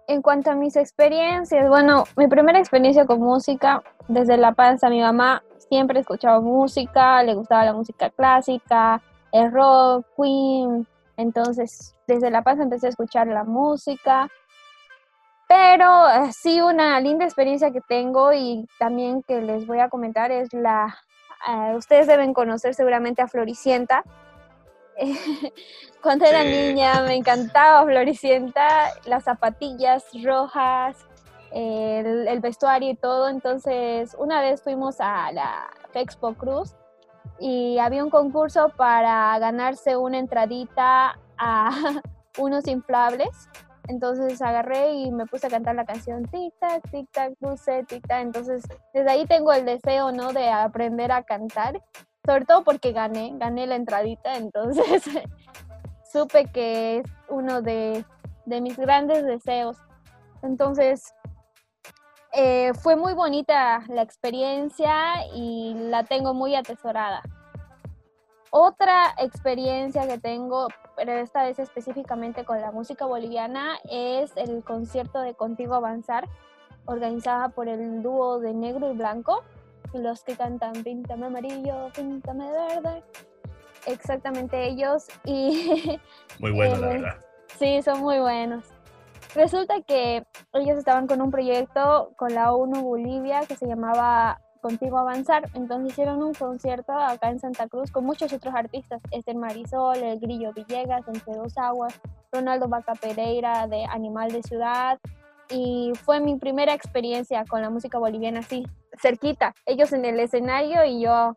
En 0.09 0.21
cuanto 0.21 0.51
a 0.51 0.55
mis 0.55 0.77
experiencias, 0.77 1.69
bueno, 1.69 2.05
mi 2.17 2.27
primera 2.27 2.59
experiencia 2.59 3.07
con 3.07 3.21
música, 3.21 3.83
desde 4.09 4.37
la 4.37 4.53
panza, 4.53 4.91
mi 4.91 5.01
mamá 5.01 5.43
siempre 5.69 6.01
escuchaba 6.01 6.41
música, 6.41 7.23
le 7.23 7.35
gustaba 7.35 7.65
la 7.65 7.73
música 7.73 8.11
clásica, 8.11 9.01
el 9.33 9.53
rock, 9.53 10.07
Queen, 10.17 10.87
entonces 11.17 11.95
desde 12.07 12.31
la 12.31 12.43
panza 12.43 12.65
empecé 12.65 12.87
a 12.87 12.91
escuchar 12.91 13.27
la 13.29 13.45
música, 13.45 14.29
pero 15.73 16.07
eh, 16.11 16.33
sí 16.35 16.61
una 16.61 17.01
linda 17.01 17.25
experiencia 17.25 17.71
que 17.71 17.81
tengo 17.81 18.31
y 18.35 18.69
también 18.79 19.23
que 19.23 19.41
les 19.41 19.67
voy 19.67 19.81
a 19.81 19.89
comentar 19.89 20.31
es 20.31 20.53
la, 20.53 20.99
eh, 21.49 21.75
ustedes 21.75 22.07
deben 22.07 22.35
conocer 22.35 22.75
seguramente 22.75 23.23
a 23.23 23.27
Floricienta. 23.27 24.05
Cuando 26.03 26.27
era 26.27 26.43
Sí. 26.43 26.51
niña 26.51 27.01
me 27.05 27.15
encantaba 27.15 27.87
Floricienta, 27.87 28.93
las 29.07 29.25
zapatillas 29.25 30.05
rojas, 30.23 30.99
el, 31.53 32.29
el 32.29 32.41
vestuario 32.41 32.91
y 32.91 32.97
todo. 32.97 33.31
Entonces, 33.31 34.15
una 34.19 34.43
vez 34.43 34.63
fuimos 34.63 35.01
a 35.01 35.33
la 35.33 35.71
Expo 35.95 36.35
Cruz 36.35 36.75
y 37.39 37.79
había 37.79 38.05
un 38.05 38.11
concurso 38.11 38.69
para 38.77 39.39
ganarse 39.39 39.97
una 39.97 40.19
entradita 40.19 41.19
a 41.39 41.71
unos 42.37 42.67
inflables. 42.67 43.49
Entonces 43.89 44.41
agarré 44.41 44.93
y 44.93 45.11
me 45.11 45.27
puse 45.27 45.47
a 45.47 45.51
cantar 45.51 45.75
la 45.75 45.85
canción 45.85 46.25
tic 46.25 46.55
tac, 46.61 46.89
tic 46.91 47.11
tac, 47.11 47.33
dulce, 47.41 47.85
tic 47.85 48.07
tac. 48.07 48.23
Entonces, 48.23 48.63
desde 48.95 49.11
ahí 49.11 49.27
tengo 49.27 49.53
el 49.53 49.65
deseo, 49.65 50.13
¿no? 50.13 50.33
De 50.33 50.49
aprender 50.51 51.11
a 51.13 51.23
cantar. 51.23 51.83
Sobre 52.25 52.45
todo 52.45 52.63
porque 52.63 52.93
gané, 52.93 53.33
gané 53.35 53.67
la 53.67 53.77
entradita. 53.77 54.35
Entonces, 54.37 55.03
supe 56.11 56.47
que 56.47 56.99
es 56.99 57.07
uno 57.29 57.63
de, 57.63 58.05
de 58.47 58.61
mis 58.61 58.77
grandes 58.77 59.25
deseos. 59.25 59.77
Entonces, 60.43 61.15
eh, 62.33 62.73
fue 62.75 62.97
muy 62.97 63.13
bonita 63.13 63.85
la 63.89 64.03
experiencia 64.03 65.27
y 65.35 65.75
la 65.75 66.05
tengo 66.05 66.33
muy 66.33 66.55
atesorada. 66.55 67.23
Otra 68.55 69.15
experiencia 69.17 70.07
que 70.07 70.19
tengo, 70.19 70.69
pero 70.95 71.13
esta 71.13 71.43
vez 71.43 71.59
específicamente 71.59 72.45
con 72.45 72.61
la 72.61 72.71
música 72.71 73.07
boliviana, 73.07 73.79
es 73.91 74.31
el 74.37 74.63
concierto 74.63 75.23
de 75.23 75.33
Contigo 75.33 75.75
Avanzar, 75.75 76.29
organizada 76.85 77.49
por 77.49 77.67
el 77.69 78.03
dúo 78.03 78.41
de 78.41 78.53
Negro 78.53 78.93
y 78.93 78.95
Blanco, 78.95 79.43
los 79.95 80.23
que 80.23 80.37
cantan 80.37 80.75
Píntame 80.85 81.27
amarillo, 81.29 81.89
píntame 81.97 82.51
verde. 82.51 83.03
Exactamente 83.87 84.67
ellos. 84.67 85.07
Y 85.25 85.99
Muy 86.39 86.51
bueno, 86.51 86.77
la 86.77 86.87
Eh, 86.89 86.99
verdad. 86.99 87.17
Sí, 87.59 87.81
son 87.81 88.01
muy 88.03 88.19
buenos. 88.19 88.67
Resulta 89.35 89.81
que 89.81 90.27
ellos 90.53 90.77
estaban 90.77 91.07
con 91.07 91.23
un 91.23 91.31
proyecto 91.31 92.13
con 92.17 92.35
la 92.35 92.53
ONU 92.53 92.83
Bolivia 92.83 93.47
que 93.49 93.57
se 93.57 93.67
llamaba 93.67 94.43
Contigo 94.63 94.99
Avanzar. 94.99 95.51
Entonces 95.55 95.93
hicieron 95.93 96.23
un 96.23 96.33
concierto 96.33 96.93
acá 96.93 97.29
en 97.29 97.41
Santa 97.41 97.69
Cruz 97.69 97.91
con 97.91 98.05
muchos 98.05 98.33
otros 98.33 98.55
artistas. 98.55 99.03
Esther 99.11 99.37
Marisol, 99.37 99.97
El 99.97 100.21
Grillo 100.21 100.53
Villegas, 100.55 101.07
Entre 101.09 101.35
Dos 101.35 101.59
Aguas, 101.59 102.01
Ronaldo 102.31 102.69
Vaca 102.69 102.95
Pereira 102.95 103.67
de 103.67 103.85
Animal 103.85 104.31
de 104.31 104.43
Ciudad. 104.43 104.99
Y 105.51 105.93
fue 106.05 106.21
mi 106.21 106.37
primera 106.37 106.73
experiencia 106.73 107.45
con 107.45 107.61
la 107.61 107.69
música 107.69 107.99
boliviana 107.99 108.41
así, 108.41 108.65
cerquita. 109.01 109.55
Ellos 109.67 109.93
en 109.93 110.05
el 110.05 110.19
escenario 110.21 110.85
y 110.85 111.03
yo 111.03 111.37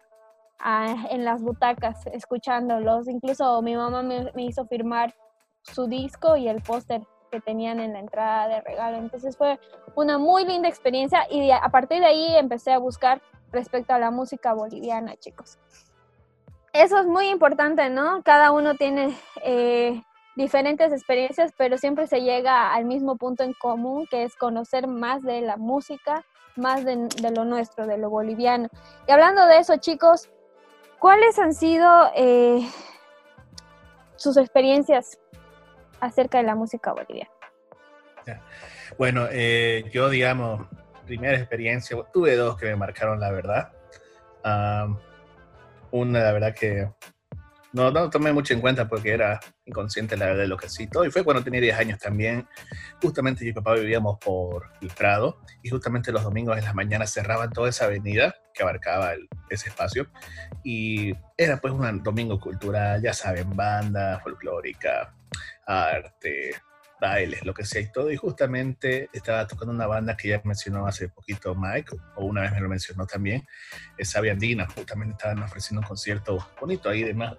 ah, 0.59 0.95
en 1.09 1.25
las 1.25 1.41
butacas 1.41 2.05
escuchándolos. 2.13 3.07
Incluso 3.09 3.61
mi 3.63 3.75
mamá 3.75 4.03
me, 4.03 4.31
me 4.33 4.43
hizo 4.43 4.67
firmar 4.67 5.15
su 5.63 5.87
disco 5.87 6.37
y 6.37 6.47
el 6.47 6.61
póster 6.61 7.01
que 7.35 7.41
tenían 7.41 7.79
en 7.81 7.93
la 7.93 7.99
entrada 7.99 8.47
de 8.47 8.61
regalo. 8.61 8.97
Entonces 8.97 9.35
fue 9.35 9.59
una 9.95 10.17
muy 10.17 10.45
linda 10.45 10.69
experiencia 10.69 11.27
y 11.29 11.51
a 11.51 11.67
partir 11.69 11.99
de 11.99 12.05
ahí 12.05 12.35
empecé 12.37 12.71
a 12.71 12.77
buscar 12.77 13.21
respecto 13.51 13.93
a 13.93 13.99
la 13.99 14.09
música 14.09 14.53
boliviana, 14.53 15.17
chicos. 15.17 15.59
Eso 16.71 16.97
es 16.99 17.05
muy 17.05 17.27
importante, 17.27 17.89
¿no? 17.89 18.21
Cada 18.23 18.51
uno 18.51 18.75
tiene 18.75 19.17
eh, 19.43 20.01
diferentes 20.35 20.93
experiencias, 20.93 21.53
pero 21.57 21.77
siempre 21.77 22.07
se 22.07 22.21
llega 22.21 22.73
al 22.73 22.85
mismo 22.85 23.17
punto 23.17 23.43
en 23.43 23.53
común, 23.53 24.07
que 24.09 24.23
es 24.23 24.35
conocer 24.35 24.87
más 24.87 25.23
de 25.23 25.41
la 25.41 25.57
música, 25.57 26.25
más 26.55 26.85
de, 26.85 27.09
de 27.21 27.31
lo 27.31 27.43
nuestro, 27.43 27.85
de 27.85 27.97
lo 27.97 28.09
boliviano. 28.09 28.69
Y 29.07 29.11
hablando 29.11 29.45
de 29.45 29.59
eso, 29.59 29.75
chicos, 29.77 30.29
¿cuáles 30.99 31.37
han 31.39 31.53
sido 31.53 31.89
eh, 32.15 32.65
sus 34.15 34.37
experiencias 34.37 35.17
acerca 36.05 36.37
de 36.37 36.45
la 36.45 36.55
música 36.55 36.93
boliviana? 36.93 37.31
Bueno, 38.97 39.27
eh, 39.31 39.89
yo, 39.91 40.09
digamos, 40.09 40.67
primera 41.05 41.37
experiencia, 41.37 41.97
tuve 42.13 42.35
dos 42.35 42.57
que 42.57 42.65
me 42.65 42.75
marcaron 42.75 43.19
la 43.19 43.31
verdad. 43.31 43.71
Am, 44.43 44.99
una, 45.91 46.19
la 46.19 46.31
verdad 46.33 46.53
que 46.53 46.89
no, 47.75 47.91
no 47.91 48.09
tomé 48.09 48.31
mucho 48.31 48.53
en 48.53 48.61
cuenta 48.61 48.87
porque 48.87 49.11
era 49.11 49.37
inconsciente 49.65 50.15
la 50.15 50.27
verdad 50.27 50.43
de 50.43 50.47
lo 50.47 50.55
que 50.55 50.69
sí. 50.69 50.87
Y 51.05 51.11
fue 51.11 51.25
cuando 51.25 51.43
tenía 51.43 51.59
10 51.59 51.77
años 51.77 51.99
también. 51.99 52.47
Justamente 53.01 53.43
yo 53.43 53.49
y 53.49 53.53
papá 53.53 53.73
vivíamos 53.73 54.17
por 54.19 54.71
el 54.81 54.87
Prado 54.89 55.41
y 55.61 55.69
justamente 55.69 56.13
los 56.13 56.23
domingos 56.23 56.57
en 56.57 56.63
las 56.63 56.73
mañanas 56.73 57.11
cerraban 57.11 57.51
toda 57.51 57.69
esa 57.69 57.85
avenida 57.85 58.33
que 58.53 58.63
abarcaba 58.63 59.13
ese 59.49 59.69
espacio. 59.69 60.07
Y 60.63 61.13
era 61.35 61.57
pues 61.57 61.73
un 61.73 62.01
domingo 62.01 62.39
cultural, 62.39 63.01
ya 63.01 63.13
saben, 63.13 63.53
banda 63.53 64.21
folclórica, 64.21 65.13
arte, 65.65 66.51
bailes, 66.99 67.45
lo 67.45 67.53
que 67.53 67.65
sea 67.65 67.81
y 67.81 67.91
todo. 67.91 68.11
Y 68.11 68.17
justamente 68.17 69.09
estaba 69.13 69.47
tocando 69.47 69.73
una 69.73 69.87
banda 69.87 70.15
que 70.15 70.29
ya 70.29 70.41
mencionó 70.43 70.87
hace 70.87 71.09
poquito 71.09 71.55
Mike, 71.55 71.95
o 72.15 72.25
una 72.25 72.41
vez 72.41 72.51
me 72.51 72.61
lo 72.61 72.69
mencionó 72.69 73.05
también, 73.05 73.45
Sabia 74.01 74.33
Andina. 74.33 74.67
Justamente 74.67 75.13
estaban 75.13 75.43
ofreciendo 75.43 75.81
un 75.81 75.87
concierto 75.87 76.47
bonito 76.59 76.89
ahí 76.89 77.03
de 77.03 77.13
más 77.13 77.35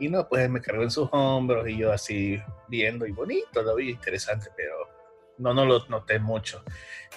y 0.00 0.08
no, 0.08 0.26
pues 0.26 0.48
me 0.48 0.60
cargó 0.60 0.82
en 0.82 0.90
sus 0.90 1.08
hombros 1.12 1.68
y 1.68 1.76
yo 1.76 1.92
así 1.92 2.42
viendo 2.68 3.06
y 3.06 3.12
bonito, 3.12 3.62
lo 3.62 3.76
vi 3.76 3.90
interesante, 3.90 4.48
pero 4.56 4.88
no, 5.36 5.52
no 5.52 5.66
lo 5.66 5.86
noté 5.88 6.18
mucho. 6.18 6.64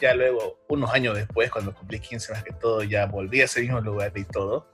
Ya 0.01 0.13
luego, 0.13 0.59
unos 0.67 0.93
años 0.93 1.15
después, 1.15 1.49
cuando 1.49 1.73
cumplí 1.73 1.99
15 1.99 2.33
más 2.33 2.43
que 2.43 2.51
todo, 2.51 2.83
ya 2.83 3.05
volví 3.05 3.41
a 3.41 3.45
ese 3.45 3.61
mismo 3.61 3.79
lugar 3.79 4.11
y 4.15 4.25
todo, 4.25 4.69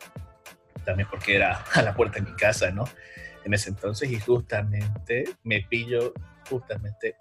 también 0.83 1.07
porque 1.07 1.35
era 1.35 1.63
a 1.73 1.83
la 1.83 1.93
puerta 1.93 2.19
de 2.19 2.29
mi 2.29 2.35
casa, 2.35 2.71
¿no? 2.71 2.85
En 3.45 3.53
ese 3.53 3.69
entonces 3.69 4.11
y 4.11 4.19
justamente 4.19 5.25
me 5.43 5.61
pillo 5.61 6.13
justamente 6.49 7.15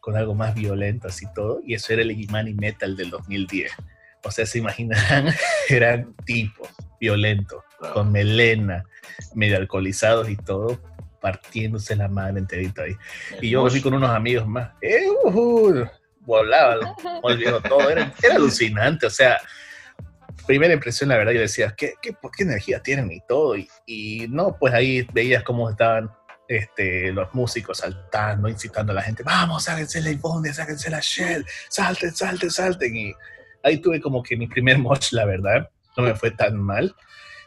con 0.00 0.16
algo 0.16 0.34
más 0.34 0.54
violento 0.54 1.08
así 1.08 1.26
todo, 1.34 1.60
y 1.64 1.74
eso 1.74 1.92
era 1.92 2.02
el 2.02 2.10
Imani 2.10 2.54
Metal 2.54 2.96
del 2.96 3.10
2010. 3.10 3.72
O 4.24 4.30
sea, 4.30 4.46
se 4.46 4.58
imaginarán, 4.58 5.32
eran 5.68 6.14
tipos 6.24 6.68
violentos, 7.00 7.62
con 7.92 8.12
melena, 8.12 8.84
medio 9.34 9.56
alcoholizados 9.56 10.28
y 10.28 10.36
todo, 10.36 10.80
partiéndose 11.20 11.96
la 11.96 12.08
madre 12.08 12.38
enterita 12.40 12.82
ahí. 12.82 12.96
Y 13.40 13.50
yo 13.50 13.68
fui 13.68 13.80
con 13.80 13.94
unos 13.94 14.10
amigos 14.10 14.46
más. 14.46 14.70
¡Eh, 14.80 15.06
uh, 15.24 15.84
volaba, 16.20 16.94
todo. 17.68 17.90
Era, 17.90 18.12
alucinante, 18.32 19.06
o 19.06 19.10
sea, 19.10 19.40
primera 20.46 20.74
impresión, 20.74 21.08
la 21.08 21.16
verdad, 21.16 21.32
yo 21.32 21.40
decía, 21.40 21.74
¿qué, 21.76 21.94
qué, 22.00 22.14
energía 22.38 22.82
tienen 22.82 23.10
y 23.10 23.20
todo? 23.26 23.56
Y, 23.56 23.68
y, 23.86 24.26
no, 24.28 24.56
pues 24.58 24.74
ahí 24.74 25.06
veías 25.12 25.42
cómo 25.42 25.70
estaban 25.70 26.10
este, 26.48 27.12
los 27.12 27.32
músicos 27.34 27.78
saltando, 27.78 28.48
incitando 28.48 28.92
a 28.92 28.96
la 28.96 29.02
gente, 29.02 29.22
vamos, 29.22 29.64
sáquense 29.64 30.00
la 30.00 30.10
Ivonne, 30.10 30.52
sáquense 30.52 30.90
la 30.90 31.00
Shell, 31.00 31.46
salten, 31.68 32.14
salten, 32.14 32.50
salten. 32.50 32.96
Y 32.96 33.14
ahí 33.62 33.78
tuve 33.78 34.00
como 34.00 34.22
que 34.22 34.36
mi 34.36 34.46
primer 34.46 34.78
moch, 34.78 35.12
la 35.12 35.24
verdad 35.24 35.70
no 35.96 36.04
me 36.04 36.14
fue 36.14 36.30
tan 36.30 36.56
mal. 36.56 36.94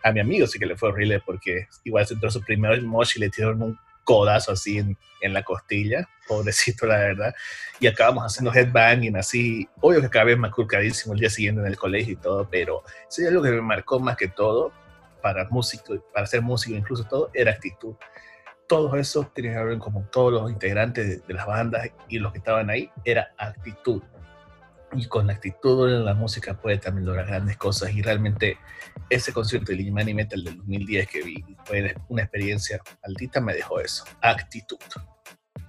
A 0.04 0.12
mi 0.12 0.20
amigo 0.20 0.46
sí 0.48 0.60
que 0.60 0.66
le 0.66 0.76
fue 0.76 0.90
horrible 0.90 1.20
porque 1.26 1.68
igual 1.84 2.06
se 2.06 2.14
entró 2.14 2.30
su 2.30 2.42
primer 2.42 2.82
mosh 2.84 3.14
y 3.16 3.20
le 3.20 3.30
tiraron 3.30 3.62
un 3.62 3.80
codazo 4.06 4.54
así 4.54 4.78
en, 4.78 4.98
en, 5.20 5.34
la 5.34 5.44
costilla, 5.44 6.08
pobrecito 6.28 6.86
la 6.86 7.00
verdad, 7.00 7.36
y 7.82 7.88
acabamos 7.88 8.24
haciendo 8.24 8.54
headbanging 8.54 9.18
así, 9.18 9.68
obvio 9.82 10.00
que 10.00 10.08
acabé 10.08 10.38
maculcadísimo 10.38 11.14
el 11.14 11.20
día 11.20 11.30
siguiente 11.30 11.60
en 11.60 11.68
el 11.68 11.78
colegio 11.78 12.14
y 12.14 12.18
todo, 12.18 12.48
pero 12.50 12.84
sí 13.10 13.26
algo 13.28 13.44
que 13.44 13.52
me 13.52 13.62
marcó 13.62 14.00
más 14.00 14.16
que 14.16 14.30
todo 14.30 14.72
para 15.22 15.50
músico, 15.50 16.00
para 16.14 16.26
ser 16.26 16.42
músico 16.42 16.78
incluso 16.78 17.04
todo, 17.04 17.30
era 17.34 17.52
actitud. 17.52 17.96
Todos 18.68 18.98
esos 18.98 19.34
tienen 19.34 19.54
que 19.54 19.64
ver 19.64 19.78
como 19.80 20.04
todos 20.06 20.32
los 20.32 20.50
integrantes 20.50 21.08
de, 21.08 21.18
de 21.18 21.34
las 21.34 21.46
bandas 21.46 21.90
y 22.08 22.20
los 22.20 22.32
que 22.32 22.38
estaban 22.40 22.70
ahí, 22.70 22.90
era 23.04 23.34
actitud 23.38 24.02
y 24.96 25.08
con 25.08 25.28
la 25.28 25.34
actitud 25.34 25.90
en 25.92 26.06
la 26.06 26.14
música 26.14 26.54
puede 26.56 26.78
también 26.78 27.06
lograr 27.06 27.28
grandes 27.28 27.58
cosas 27.58 27.92
y 27.92 28.02
realmente 28.02 28.58
ese 29.10 29.34
concierto 29.34 29.72
de 29.72 29.78
Limani 29.78 30.14
Metal 30.14 30.44
del 30.44 30.58
2010 30.58 31.10
que 31.10 31.22
vi 31.22 31.44
fue 31.66 31.96
una 32.10 32.24
experiencia 32.24 32.80
maldita 33.04 33.42
me 33.42 33.54
dejó 33.54 33.80
eso, 33.80 34.06
actitud. 34.22 34.78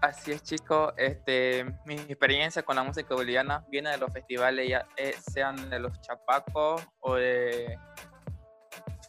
Así 0.01 0.33
es, 0.33 0.43
chicos. 0.43 0.93
Este, 0.97 1.65
mi 1.85 1.95
experiencia 1.95 2.63
con 2.63 2.77
la 2.77 2.85
música 2.85 3.15
boliviana 3.15 3.65
viene 3.71 3.91
de 3.91 3.99
los 3.99 4.13
festivales, 4.13 4.69
ya 4.69 4.87
eh, 4.97 5.15
sean 5.33 5.71
de 5.71 5.79
los 5.79 6.01
chapacos 6.03 6.83
o 7.01 7.15
de 7.15 7.79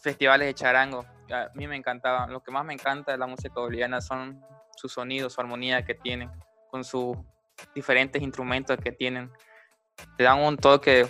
festivales 0.02 0.48
de 0.48 0.54
charango. 0.54 1.06
A 1.30 1.50
mí 1.56 1.68
me 1.68 1.76
encantaba. 1.76 2.28
Lo 2.28 2.42
que 2.42 2.52
más 2.52 2.64
me 2.64 2.74
encanta 2.74 3.12
de 3.12 3.18
la 3.18 3.28
música 3.28 3.60
boliviana 3.60 4.00
son 4.00 4.42
sus 4.76 4.94
sonidos, 4.94 5.34
su 5.34 5.42
armonía 5.42 5.84
que 5.84 5.94
tienen, 5.94 6.32
con 6.72 6.84
sus 6.84 7.18
diferentes 7.76 8.22
instrumentos 8.22 8.78
que 8.78 8.92
tienen 8.92 9.30
te 10.18 10.24
dan 10.24 10.40
un 10.40 10.58
toque, 10.58 11.08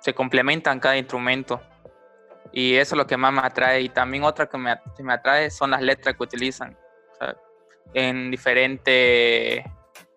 se 0.00 0.14
complementan 0.14 0.80
cada 0.80 0.96
instrumento. 0.96 1.60
Y 2.52 2.76
eso 2.76 2.94
es 2.94 2.98
lo 2.98 3.06
que 3.06 3.16
más 3.16 3.32
me 3.32 3.40
atrae. 3.40 3.80
Y 3.80 3.88
también 3.88 4.24
otra 4.24 4.46
que 4.46 4.56
me, 4.56 4.78
me 5.00 5.12
atrae 5.12 5.50
son 5.50 5.70
las 5.70 5.82
letras 5.82 6.16
que 6.16 6.22
utilizan. 6.22 6.76
en 7.92 8.30
diferentes 8.30 9.64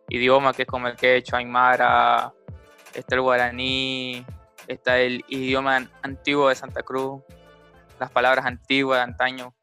idiomas, 0.09 0.55
que 0.55 0.63
es 0.63 0.67
como 0.67 0.87
el 0.87 0.95
quechua, 0.95 1.39
aymara, 1.39 2.33
está 2.93 3.15
el 3.15 3.21
guaraní, 3.21 4.25
está 4.67 4.97
el 4.99 5.23
idioma 5.27 5.87
antiguo 6.01 6.49
de 6.49 6.55
Santa 6.55 6.81
Cruz, 6.81 7.21
las 7.99 8.11
palabras 8.11 8.45
antiguas 8.45 8.99
de 8.99 9.03
antaño. 9.03 9.53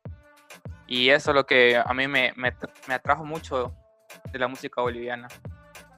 Y 0.86 1.10
eso 1.10 1.30
es 1.30 1.34
lo 1.34 1.46
que 1.46 1.76
a 1.76 1.94
mí 1.94 2.06
me, 2.08 2.32
me, 2.36 2.52
me 2.88 2.94
atrajo 2.94 3.24
mucho 3.24 3.74
de 4.32 4.38
la 4.38 4.48
música 4.48 4.80
boliviana. 4.80 5.28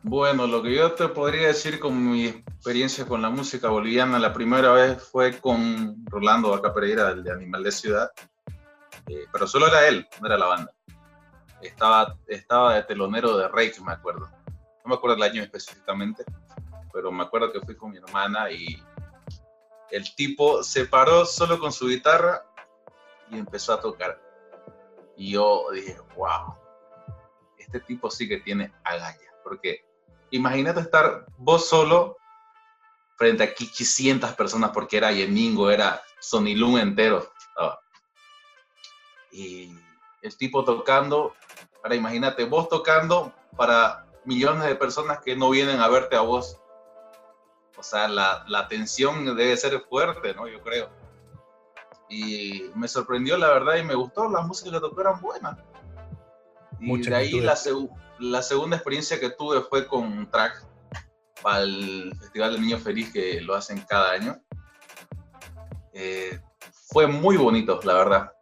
Bueno, 0.09 0.47
lo 0.47 0.63
que 0.63 0.73
yo 0.73 0.93
te 0.93 1.09
podría 1.09 1.49
decir 1.49 1.81
con 1.81 2.13
mi 2.13 2.27
experiencia 2.27 3.05
con 3.05 3.21
la 3.21 3.29
música 3.29 3.71
boliviana, 3.71 4.21
la 4.21 4.33
primera 4.33 4.71
vez 4.71 5.03
fue 5.03 5.41
con 5.41 5.97
Rolando 6.07 6.51
Vaca 6.51 6.73
Pereira, 6.73 7.11
el 7.11 7.25
de 7.25 7.33
Animal 7.33 7.65
de 7.65 7.73
Ciudad, 7.73 8.13
eh, 9.09 9.27
pero 9.33 9.49
solo 9.49 9.67
era 9.67 9.89
él, 9.89 10.07
no 10.21 10.29
era 10.29 10.39
la 10.39 10.47
banda. 10.47 10.73
Estaba, 11.61 12.17
estaba 12.29 12.77
de 12.77 12.85
telonero 12.85 13.37
de 13.37 13.49
Reiki, 13.49 13.83
me 13.83 13.95
acuerdo. 13.95 14.31
No 14.85 14.91
me 14.91 14.95
acuerdo 14.95 15.17
el 15.17 15.25
año 15.25 15.43
específicamente, 15.43 16.25
pero 16.93 17.11
me 17.11 17.25
acuerdo 17.25 17.51
que 17.51 17.63
fui 17.63 17.75
con 17.75 17.91
mi 17.91 17.97
hermana 17.97 18.49
y 18.49 18.81
el 19.91 20.15
tipo 20.15 20.63
se 20.63 20.85
paró 20.85 21.27
solo 21.27 21.59
con 21.59 21.73
su 21.73 21.89
guitarra 21.89 22.47
y 23.29 23.39
empezó 23.39 23.73
a 23.73 23.81
tocar. 23.81 24.23
Y 25.17 25.33
yo 25.33 25.65
dije, 25.73 25.97
wow, 26.15 26.55
este 27.59 27.81
tipo 27.81 28.09
sí 28.09 28.29
que 28.29 28.37
tiene 28.37 28.73
agallas, 28.85 29.35
porque 29.43 29.85
imagínate 30.31 30.81
estar 30.81 31.27
vos 31.37 31.69
solo 31.69 32.17
frente 33.17 33.43
a 33.45 33.55
500 33.55 34.33
personas, 34.35 34.71
porque 34.71 34.99
era 34.99 35.13
Yemingo, 35.13 35.71
era 35.71 36.03
Sonilun 36.21 36.79
entero. 36.79 37.31
Y 39.33 39.71
el 40.23 40.37
tipo 40.37 40.65
tocando, 40.65 41.35
ahora 41.83 41.95
imagínate, 41.95 42.45
vos 42.45 42.69
tocando 42.69 43.33
para 43.57 44.07
millones 44.25 44.65
de 44.65 44.77
personas 44.77 45.21
que 45.21 45.37
no 45.37 45.51
vienen 45.51 45.81
a 45.81 45.89
verte 45.89 46.17
a 46.17 46.21
vos. 46.21 46.59
O 47.77 47.83
sea, 47.83 48.09
la, 48.09 48.45
la 48.49 48.67
tensión 48.69 49.25
debe 49.37 49.57
ser 49.57 49.79
fuerte, 49.89 50.35
¿no? 50.35 50.49
Yo 50.49 50.63
creo. 50.63 50.89
Y 52.09 52.71
me 52.75 52.89
sorprendió, 52.89 53.37
la 53.37 53.49
verdad, 53.49 53.77
y 53.77 53.83
me 53.83 53.95
gustó. 53.95 54.29
Las 54.31 54.47
músicas 54.47 54.75
que 54.75 54.81
tocó 54.81 55.01
eran 55.01 55.21
buenas. 55.21 55.59
Y 56.81 57.03
de 57.03 57.15
ahí 57.15 57.41
la, 57.41 57.59
la, 58.19 58.43
segunda 58.43 58.77
experiencia 58.77 59.19
que 59.19 59.31
tuve 59.31 59.63
fue 59.63 59.87
con 59.87 60.05
un 60.05 60.31
track 60.31 60.65
para 61.43 61.63
el 61.63 62.13
Festival 62.19 62.53
del 62.53 62.63
Niño 62.63 62.79
Feliz 62.79 63.13
que 63.13 63.41
lo 63.41 63.55
hacen 63.55 63.85
cada 63.89 64.13
año. 64.13 64.41
Eh, 65.93 66.41
fue 66.91 67.07
muy 67.07 67.37
bonito, 67.37 67.81
la 67.85 67.95
verdad. 67.95 68.33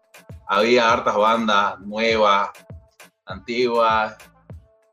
Había 0.48 0.92
hartas 0.92 1.16
bandas 1.16 1.80
nuevas, 1.80 2.50
antiguas, 3.26 4.16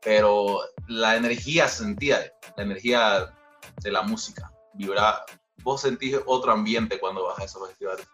pero 0.02 0.60
la 0.88 1.16
energía 1.16 1.68
sentía, 1.68 2.32
la 2.56 2.62
energía 2.62 3.34
de 3.82 3.90
la 3.90 4.02
música, 4.02 4.52
vibraba. 4.74 5.24
Vos 5.62 5.82
sentís 5.82 6.16
otro 6.26 6.52
ambiente 6.52 6.98
cuando 6.98 7.24
vas 7.24 7.38
a 7.38 7.44
esos 7.44 7.66
festivales. 7.68 8.06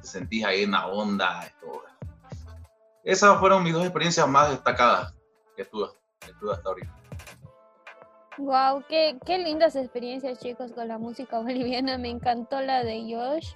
Te 0.00 0.06
sentís 0.06 0.44
ahí 0.44 0.62
en 0.62 0.72
la 0.72 0.86
onda, 0.86 1.52
todo 1.60 1.84
esas 3.06 3.38
fueron 3.38 3.62
mis 3.62 3.72
dos 3.72 3.84
experiencias 3.84 4.26
más 4.28 4.50
destacadas 4.50 5.14
que 5.56 5.64
tuve, 5.64 5.86
hasta 6.52 6.68
ahorita. 6.68 6.92
Wow, 8.38 8.84
qué, 8.88 9.16
qué 9.24 9.38
lindas 9.38 9.76
experiencias, 9.76 10.40
chicos, 10.40 10.72
con 10.72 10.88
la 10.88 10.98
música 10.98 11.38
boliviana. 11.42 11.98
Me 11.98 12.10
encantó 12.10 12.60
la 12.60 12.82
de 12.82 13.04
Josh, 13.08 13.54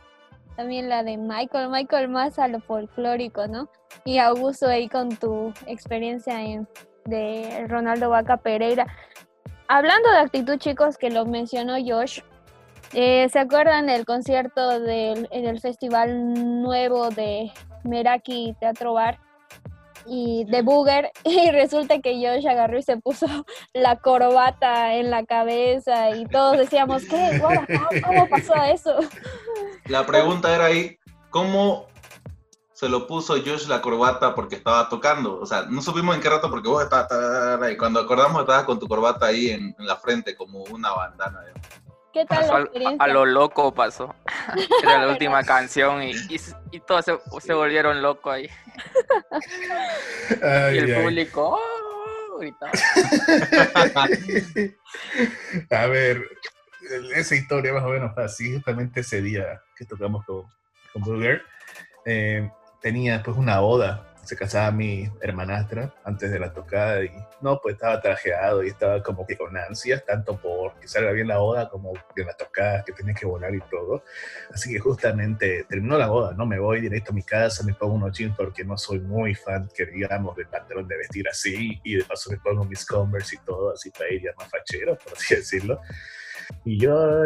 también 0.56 0.88
la 0.88 1.02
de 1.02 1.16
Michael. 1.16 1.68
Michael 1.68 2.08
más 2.08 2.38
a 2.38 2.46
lo 2.46 2.60
folclórico, 2.60 3.48
¿no? 3.48 3.68
Y 4.04 4.18
Augusto 4.18 4.68
ahí 4.68 4.88
con 4.88 5.08
tu 5.16 5.52
experiencia 5.66 6.40
en, 6.40 6.68
de 7.06 7.66
Ronaldo 7.68 8.08
Vaca 8.08 8.36
Pereira. 8.36 8.86
Hablando 9.66 10.10
de 10.12 10.18
actitud, 10.18 10.58
chicos, 10.58 10.96
que 10.96 11.10
lo 11.10 11.26
mencionó 11.26 11.74
Josh, 11.84 12.20
eh, 12.92 13.28
¿se 13.28 13.38
acuerdan 13.40 13.86
del 13.86 14.04
concierto 14.04 14.78
del, 14.78 15.28
en 15.32 15.44
el 15.44 15.60
Festival 15.60 16.62
Nuevo 16.62 17.10
de 17.10 17.50
Meraki 17.82 18.54
Teatro 18.60 18.94
Bar? 18.94 19.18
Y 20.06 20.44
de 20.44 20.62
Booger 20.62 21.10
y 21.24 21.50
resulta 21.50 22.00
que 22.00 22.14
Josh 22.14 22.46
agarró 22.46 22.78
y 22.78 22.82
se 22.82 22.96
puso 22.96 23.26
la 23.74 23.96
corbata 23.96 24.94
en 24.94 25.10
la 25.10 25.24
cabeza 25.24 26.16
y 26.16 26.26
todos 26.26 26.58
decíamos, 26.58 27.04
¿qué? 27.04 27.40
¿Cómo 28.04 28.28
pasó 28.28 28.54
eso? 28.64 28.96
La 29.86 30.06
pregunta 30.06 30.54
era 30.54 30.66
ahí, 30.66 30.98
¿cómo 31.30 31.86
se 32.80 32.88
lo 32.88 33.06
puso 33.06 33.34
Josh 33.34 33.66
la 33.66 33.82
corbata 33.82 34.34
porque 34.34 34.56
estaba 34.56 34.88
tocando. 34.88 35.38
O 35.38 35.44
sea, 35.44 35.66
no 35.68 35.82
supimos 35.82 36.14
en 36.14 36.22
qué 36.22 36.30
rato 36.30 36.48
porque 36.48 36.70
vos 36.70 36.82
estabas, 36.82 37.70
y 37.70 37.76
cuando 37.76 38.00
acordamos 38.00 38.40
estabas 38.40 38.64
con 38.64 38.78
tu 38.78 38.88
corbata 38.88 39.26
ahí 39.26 39.50
en, 39.50 39.76
la 39.80 39.96
frente 39.96 40.34
como 40.34 40.64
una 40.64 40.90
bandana. 40.90 41.44
¿Qué 42.12 42.26
tal 42.26 42.48
la 42.48 42.60
experiencia? 42.60 43.04
A, 43.04 43.08
lo 43.08 43.24
loco 43.24 43.72
pasó. 43.72 44.14
Era 44.82 45.06
la 45.06 45.12
última 45.12 45.44
canción 45.44 46.02
y, 46.02 46.12
y, 46.70 46.80
todos 46.80 47.04
se, 47.04 47.54
volvieron 47.54 48.02
locos 48.02 48.34
ahí. 48.34 48.50
y 50.72 50.78
el 50.78 51.02
público, 51.02 51.58
oh, 51.58 51.80
A 55.70 55.86
ver, 55.86 56.24
esa 57.14 57.34
historia 57.34 57.72
más 57.72 57.84
o 57.84 57.88
menos 57.88 58.14
fue 58.14 58.24
así, 58.24 58.54
justamente 58.54 59.00
ese 59.00 59.20
día 59.20 59.60
que 59.76 59.84
tocamos 59.84 60.24
con, 60.24 60.44
con 60.92 61.02
Burger 61.02 61.42
eh, 62.06 62.50
tenía 62.80 63.22
pues 63.22 63.36
una 63.36 63.60
boda, 63.60 64.09
se 64.24 64.37
casaba 64.37 64.70
mi 64.70 65.11
hermanastra 65.20 65.94
antes 66.04 66.30
de 66.30 66.38
la 66.38 66.52
tocada 66.52 67.02
y 67.04 67.11
no, 67.40 67.61
pues 67.61 67.74
estaba 67.74 68.00
trajeado 68.00 68.62
y 68.62 68.68
estaba 68.68 69.02
como 69.02 69.26
que 69.26 69.37
con 69.37 69.56
ansias, 69.56 70.04
tanto 70.04 70.37
por 70.37 70.74
que 70.78 70.87
salga 70.88 71.12
bien 71.12 71.28
la 71.28 71.38
boda 71.38 71.68
como 71.68 71.92
de 72.14 72.24
la 72.24 72.35
tocada, 72.35 72.85
que 72.85 72.92
tenía 72.92 73.14
que 73.14 73.26
volar 73.26 73.54
y 73.54 73.61
todo. 73.70 74.04
Así 74.52 74.72
que 74.72 74.78
justamente 74.78 75.64
terminó 75.68 75.96
la 75.96 76.09
boda, 76.09 76.35
¿no? 76.35 76.46
Me 76.46 76.59
voy 76.59 76.80
directo 76.80 77.12
a 77.12 77.14
mi 77.14 77.22
casa, 77.22 77.64
me 77.64 77.74
pongo 77.74 77.94
unos 77.94 78.16
jeans 78.16 78.37
porque 78.37 78.64
no 78.64 78.76
soy 78.76 79.00
muy 79.00 79.35
fan, 79.35 79.68
que 79.74 79.87
digamos, 79.87 80.37
del 80.37 80.46
pantalón 80.48 80.87
de 80.87 80.96
vestir 80.96 81.28
así 81.28 81.80
y 81.83 81.96
de 81.96 82.04
paso 82.04 82.30
me 82.30 82.38
pongo 82.38 82.64
mis 82.64 82.85
Converse 82.85 83.37
y 83.37 83.38
todo 83.38 83.72
así 83.72 83.90
para 83.90 84.12
ir 84.12 84.22
ya 84.22 84.30
más 84.37 84.48
fachero, 84.48 84.96
por 84.96 85.12
así 85.14 85.37
decirlo. 85.37 85.80
Y 86.64 86.78
yo 86.78 87.24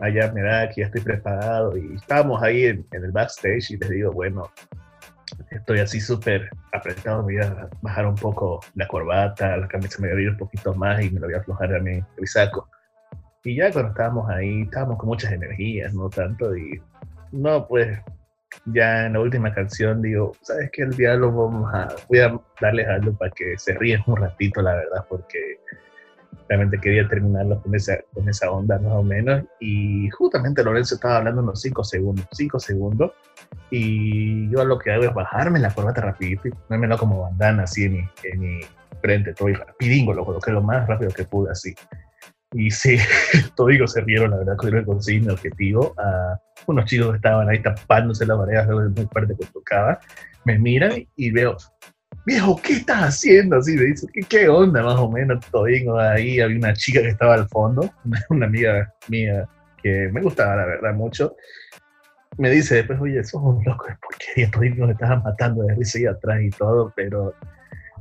allá 0.00 0.32
me 0.32 0.42
da 0.42 0.68
que 0.68 0.80
ya 0.80 0.86
estoy 0.86 1.02
preparado 1.02 1.76
y 1.76 1.94
estábamos 1.94 2.42
ahí 2.42 2.64
en, 2.64 2.86
el 2.92 3.12
backstage 3.12 3.72
y 3.72 3.76
les 3.76 3.90
digo, 3.90 4.12
bueno, 4.12 4.50
estoy 5.50 5.80
así 5.80 6.00
súper 6.00 6.50
apretado, 6.72 7.22
voy 7.22 7.38
a 7.38 7.68
bajar 7.80 8.06
un 8.06 8.14
poco 8.14 8.60
la 8.74 8.86
corbata, 8.86 9.56
la 9.56 9.68
camisa 9.68 9.98
me 10.00 10.08
voy 10.08 10.10
a 10.10 10.12
abrir 10.12 10.30
un 10.30 10.36
poquito 10.36 10.74
más 10.74 11.02
y 11.02 11.10
me 11.10 11.20
lo 11.20 11.26
voy 11.26 11.34
a 11.34 11.38
aflojar 11.38 11.74
a 11.74 11.80
mi, 11.80 12.02
saco. 12.24 12.68
Y 13.44 13.56
ya 13.56 13.72
cuando 13.72 13.90
estábamos 13.90 14.30
ahí, 14.30 14.62
estábamos 14.62 14.98
con 14.98 15.08
muchas 15.08 15.32
energías, 15.32 15.92
no 15.94 16.08
tanto, 16.08 16.56
y 16.56 16.80
no, 17.32 17.66
pues 17.66 17.98
ya 18.66 19.06
en 19.06 19.14
la 19.14 19.20
última 19.20 19.52
canción 19.52 20.02
digo, 20.02 20.32
¿sabes 20.42 20.70
qué? 20.72 20.82
El 20.82 20.96
diálogo 20.96 21.48
vamos 21.48 21.74
a, 21.74 21.88
voy 22.08 22.20
a 22.20 22.38
darles 22.60 22.86
algo 22.88 23.16
para 23.16 23.30
que 23.32 23.58
se 23.58 23.74
ríen 23.74 24.02
un 24.06 24.16
ratito, 24.16 24.62
la 24.62 24.74
verdad, 24.74 25.06
porque 25.08 25.58
realmente 26.48 26.78
quería 26.78 27.08
terminarlo 27.08 27.60
con 27.62 27.74
esa, 27.74 27.98
con 28.12 28.28
esa 28.28 28.50
onda 28.50 28.78
más 28.78 28.92
o 28.92 29.02
menos. 29.02 29.44
Y 29.60 30.08
justamente 30.10 30.64
Lorenzo 30.64 30.94
estaba 30.94 31.18
hablando 31.18 31.42
unos 31.42 31.60
5 31.60 31.84
segundos, 31.84 32.26
5 32.32 32.58
segundos. 32.60 33.12
Y 33.70 34.50
yo 34.50 34.64
lo 34.64 34.78
que 34.78 34.92
hago 34.92 35.04
es 35.04 35.14
bajarme 35.14 35.58
la 35.58 35.74
corbata 35.74 36.00
rapidito 36.00 36.48
y 36.48 36.50
ponérmelo 36.50 36.98
como 36.98 37.22
bandana 37.22 37.64
así 37.64 37.84
en 37.84 37.92
mi, 37.92 38.08
en 38.24 38.40
mi 38.40 38.60
frente, 39.00 39.34
todo 39.34 39.48
y 39.48 39.54
rapidingo, 39.54 40.14
lo 40.14 40.24
coloqué 40.24 40.52
lo 40.52 40.62
más 40.62 40.86
rápido 40.86 41.10
que 41.10 41.24
pude 41.24 41.50
así. 41.50 41.74
Y 42.52 42.70
sí, 42.70 42.98
digo 43.68 43.86
se 43.86 44.00
rieron, 44.02 44.30
la 44.30 44.38
verdad, 44.38 44.56
que 44.60 44.84
conseguí 44.84 45.20
mi 45.20 45.30
objetivo. 45.30 45.94
A 45.98 46.38
unos 46.66 46.84
chicos 46.86 47.14
estaban 47.14 47.48
ahí 47.48 47.60
tapándose 47.62 48.26
las 48.26 48.38
paredes, 48.38 48.66
luego 48.66 48.90
muy 48.90 49.06
fuerte 49.06 49.34
que 49.38 49.46
tocaba, 49.46 49.98
me 50.44 50.58
miran 50.58 50.92
y 51.16 51.30
veo 51.30 51.56
viejo, 52.24 52.60
¿qué 52.62 52.74
estás 52.74 53.02
haciendo? 53.02 53.56
Así 53.56 53.74
me 53.76 53.84
dice, 53.84 54.06
¿qué, 54.28 54.48
onda 54.48 54.82
más 54.82 54.98
o 54.98 55.10
menos? 55.10 55.44
Todo 55.50 55.64
ahí, 55.64 56.40
había 56.40 56.56
una 56.56 56.72
chica 56.74 57.00
que 57.00 57.08
estaba 57.08 57.34
al 57.34 57.48
fondo, 57.48 57.90
una, 58.30 58.46
amiga 58.46 58.92
mía 59.08 59.48
que 59.82 60.08
me 60.12 60.20
gustaba, 60.20 60.56
la 60.56 60.66
verdad, 60.66 60.94
mucho. 60.94 61.34
Me 62.38 62.50
dice 62.50 62.76
después, 62.76 62.98
oye, 63.00 63.22
sos 63.24 63.42
un 63.42 63.62
loco 63.64 63.86
de 63.86 63.96
porquería, 63.96 64.50
todos 64.50 64.78
nos 64.78 64.90
estaban 64.90 65.22
matando 65.22 65.64
de 65.64 65.74
risa 65.74 65.98
y 65.98 66.06
atrás 66.06 66.40
y 66.42 66.50
todo, 66.50 66.92
pero 66.96 67.34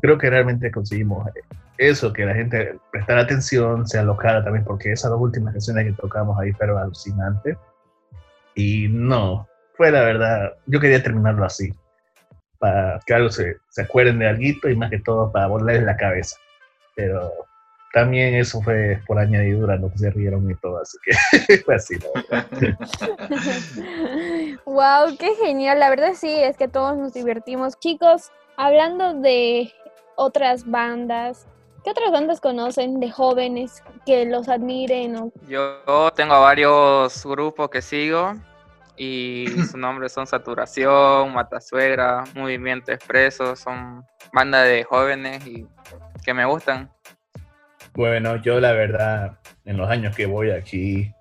creo 0.01 0.17
que 0.17 0.29
realmente 0.29 0.71
conseguimos 0.71 1.27
eso, 1.77 2.13
que 2.13 2.25
la 2.25 2.35
gente 2.35 2.75
prestara 2.91 3.21
atención, 3.21 3.87
sea 3.87 4.01
alocada 4.01 4.43
también, 4.43 4.63
porque 4.63 4.91
esas 4.91 5.11
dos 5.11 5.19
últimas 5.19 5.53
canciones 5.53 5.85
que 5.85 5.93
tocamos 5.93 6.39
ahí 6.39 6.53
fueron 6.53 6.77
alucinantes. 6.77 7.57
Y 8.55 8.87
no, 8.89 9.47
fue 9.73 9.91
la 9.91 10.01
verdad, 10.01 10.53
yo 10.67 10.79
quería 10.79 11.01
terminarlo 11.01 11.43
así 11.43 11.73
para 12.61 12.99
que 13.07 13.13
algo 13.15 13.29
se, 13.31 13.57
se 13.69 13.81
acuerden 13.81 14.19
de 14.19 14.27
algo 14.27 14.69
y 14.69 14.75
más 14.75 14.91
que 14.91 14.99
todo 14.99 15.31
para 15.31 15.47
volarles 15.47 15.83
la 15.83 15.97
cabeza. 15.97 16.37
Pero 16.95 17.33
también 17.91 18.35
eso 18.35 18.61
fue 18.61 19.01
por 19.07 19.17
añadidura, 19.17 19.77
no 19.77 19.91
se 19.95 20.11
rieron 20.11 20.49
y 20.49 20.55
todo, 20.55 20.79
así 20.79 20.97
que 21.03 21.57
fue 21.65 21.75
así, 21.75 21.95
wow, 24.65 25.17
qué 25.19 25.35
genial, 25.43 25.79
la 25.79 25.89
verdad 25.89 26.11
sí, 26.13 26.31
es 26.31 26.55
que 26.55 26.67
todos 26.67 26.95
nos 26.95 27.13
divertimos. 27.13 27.79
Chicos, 27.79 28.31
hablando 28.57 29.15
de 29.15 29.73
otras 30.15 30.69
bandas, 30.69 31.47
¿qué 31.83 31.89
otras 31.89 32.11
bandas 32.11 32.39
conocen 32.39 32.99
de 32.99 33.09
jóvenes 33.09 33.83
que 34.05 34.25
los 34.25 34.47
admiren? 34.49 35.33
Yo 35.47 36.11
tengo 36.15 36.39
varios 36.39 37.25
grupos 37.25 37.69
que 37.71 37.81
sigo 37.81 38.35
y 39.03 39.47
sus 39.47 39.73
nombres 39.73 40.11
son 40.11 40.27
Saturación, 40.27 41.33
Matasuegra, 41.33 42.23
Movimiento 42.35 42.91
Expreso, 42.91 43.55
son 43.55 44.05
bandas 44.31 44.67
de 44.67 44.83
jóvenes 44.83 45.43
y 45.47 45.65
que 46.23 46.35
me 46.35 46.45
gustan. 46.45 46.91
Bueno, 47.95 48.35
yo 48.35 48.59
la 48.59 48.73
verdad, 48.73 49.39
en 49.65 49.77
los 49.77 49.89
años 49.89 50.15
que 50.15 50.27
voy 50.27 50.51
aquí 50.51 51.11